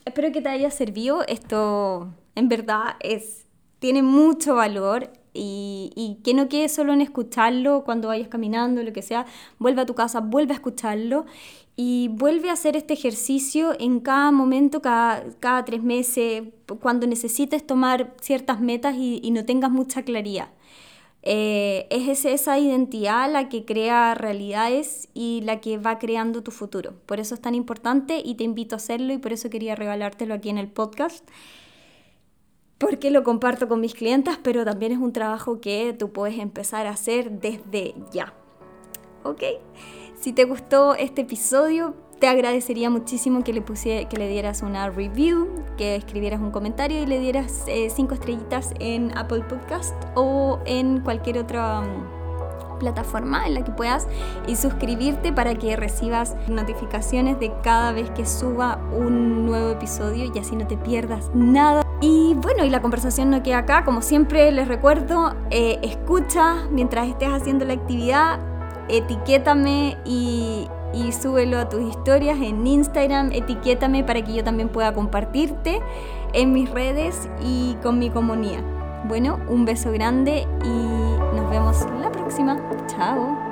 espero 0.04 0.30
que 0.32 0.42
te 0.42 0.48
haya 0.48 0.70
servido. 0.70 1.24
Esto 1.26 2.12
en 2.34 2.48
verdad 2.48 2.96
es, 3.00 3.46
tiene 3.78 4.02
mucho 4.02 4.56
valor 4.56 5.10
y, 5.32 6.18
que 6.24 6.34
no 6.34 6.48
quede 6.48 6.68
solo 6.68 6.92
en 6.92 7.00
escucharlo 7.00 7.84
cuando 7.84 8.08
vayas 8.08 8.28
caminando, 8.28 8.82
lo 8.82 8.92
que 8.92 9.02
sea, 9.02 9.26
vuelve 9.58 9.82
a 9.82 9.86
tu 9.86 9.94
casa, 9.94 10.20
vuelve 10.20 10.52
a 10.52 10.56
escucharlo 10.56 11.26
y 11.76 12.08
vuelve 12.08 12.50
a 12.50 12.54
hacer 12.54 12.76
este 12.76 12.94
ejercicio 12.94 13.74
en 13.78 14.00
cada 14.00 14.32
momento, 14.32 14.82
cada, 14.82 15.24
cada 15.40 15.64
tres 15.64 15.82
meses, 15.82 16.44
cuando 16.80 17.06
necesites 17.06 17.66
tomar 17.66 18.14
ciertas 18.20 18.60
metas 18.60 18.96
y, 18.96 19.30
no 19.30 19.44
tengas 19.44 19.70
mucha 19.70 20.02
claridad. 20.02 20.48
Eh, 21.22 21.86
es 21.90 22.24
esa 22.24 22.58
identidad 22.58 23.30
la 23.30 23.50
que 23.50 23.66
crea 23.66 24.14
realidades 24.14 25.08
y 25.12 25.42
la 25.44 25.60
que 25.60 25.76
va 25.76 25.98
creando 25.98 26.42
tu 26.42 26.50
futuro. 26.50 26.94
Por 27.06 27.20
eso 27.20 27.34
es 27.34 27.40
tan 27.42 27.54
importante 27.54 28.22
y 28.24 28.36
te 28.36 28.44
invito 28.44 28.74
a 28.74 28.78
hacerlo 28.78 29.12
y 29.12 29.18
por 29.18 29.32
eso 29.32 29.50
quería 29.50 29.74
regalártelo 29.74 30.34
aquí 30.34 30.48
en 30.48 30.58
el 30.58 30.68
podcast 30.68 31.28
porque 32.80 33.10
lo 33.10 33.22
comparto 33.22 33.68
con 33.68 33.78
mis 33.80 33.94
clientes, 33.94 34.38
pero 34.42 34.64
también 34.64 34.90
es 34.92 34.98
un 34.98 35.12
trabajo 35.12 35.60
que 35.60 35.94
tú 35.96 36.10
puedes 36.10 36.38
empezar 36.38 36.86
a 36.86 36.90
hacer 36.90 37.30
desde 37.30 37.94
ya. 38.10 38.32
¿Ok? 39.22 39.42
Si 40.18 40.32
te 40.32 40.44
gustó 40.44 40.94
este 40.94 41.20
episodio, 41.20 41.94
te 42.18 42.26
agradecería 42.26 42.88
muchísimo 42.88 43.44
que 43.44 43.52
le, 43.52 43.62
que 43.62 44.16
le 44.16 44.28
dieras 44.28 44.62
una 44.62 44.88
review, 44.88 45.48
que 45.76 45.94
escribieras 45.94 46.40
un 46.40 46.50
comentario 46.50 47.02
y 47.02 47.06
le 47.06 47.20
dieras 47.20 47.64
eh, 47.68 47.90
cinco 47.94 48.14
estrellitas 48.14 48.72
en 48.80 49.16
Apple 49.16 49.42
Podcast 49.42 49.94
o 50.14 50.58
en 50.64 51.02
cualquier 51.02 51.36
otra 51.36 51.82
mm, 51.82 52.78
plataforma 52.78 53.46
en 53.46 53.54
la 53.54 53.64
que 53.64 53.72
puedas 53.72 54.08
y 54.46 54.56
suscribirte 54.56 55.34
para 55.34 55.54
que 55.54 55.76
recibas 55.76 56.34
notificaciones 56.48 57.38
de 57.40 57.52
cada 57.62 57.92
vez 57.92 58.10
que 58.12 58.24
suba 58.24 58.80
un 58.90 59.44
nuevo 59.44 59.70
episodio 59.70 60.32
y 60.34 60.38
así 60.38 60.56
no 60.56 60.66
te 60.66 60.78
pierdas 60.78 61.30
nada. 61.34 61.89
Y 62.00 62.34
bueno, 62.34 62.64
y 62.64 62.70
la 62.70 62.80
conversación 62.80 63.30
no 63.30 63.42
queda 63.42 63.58
acá. 63.58 63.84
Como 63.84 64.00
siempre 64.00 64.50
les 64.52 64.68
recuerdo, 64.68 65.34
eh, 65.50 65.78
escucha 65.82 66.66
mientras 66.70 67.08
estés 67.08 67.28
haciendo 67.28 67.64
la 67.64 67.74
actividad, 67.74 68.40
etiquétame 68.88 69.98
y, 70.04 70.66
y 70.94 71.12
súbelo 71.12 71.58
a 71.58 71.68
tus 71.68 71.82
historias 71.82 72.38
en 72.40 72.66
Instagram, 72.66 73.32
etiquétame 73.32 74.02
para 74.02 74.22
que 74.22 74.32
yo 74.32 74.42
también 74.42 74.70
pueda 74.70 74.94
compartirte 74.94 75.80
en 76.32 76.52
mis 76.52 76.70
redes 76.70 77.28
y 77.42 77.76
con 77.82 77.98
mi 77.98 78.10
comunidad. 78.10 78.62
Bueno, 79.04 79.38
un 79.48 79.64
beso 79.64 79.92
grande 79.92 80.46
y 80.64 81.36
nos 81.36 81.50
vemos 81.50 81.86
la 82.00 82.10
próxima. 82.10 82.58
Chao. 82.86 83.49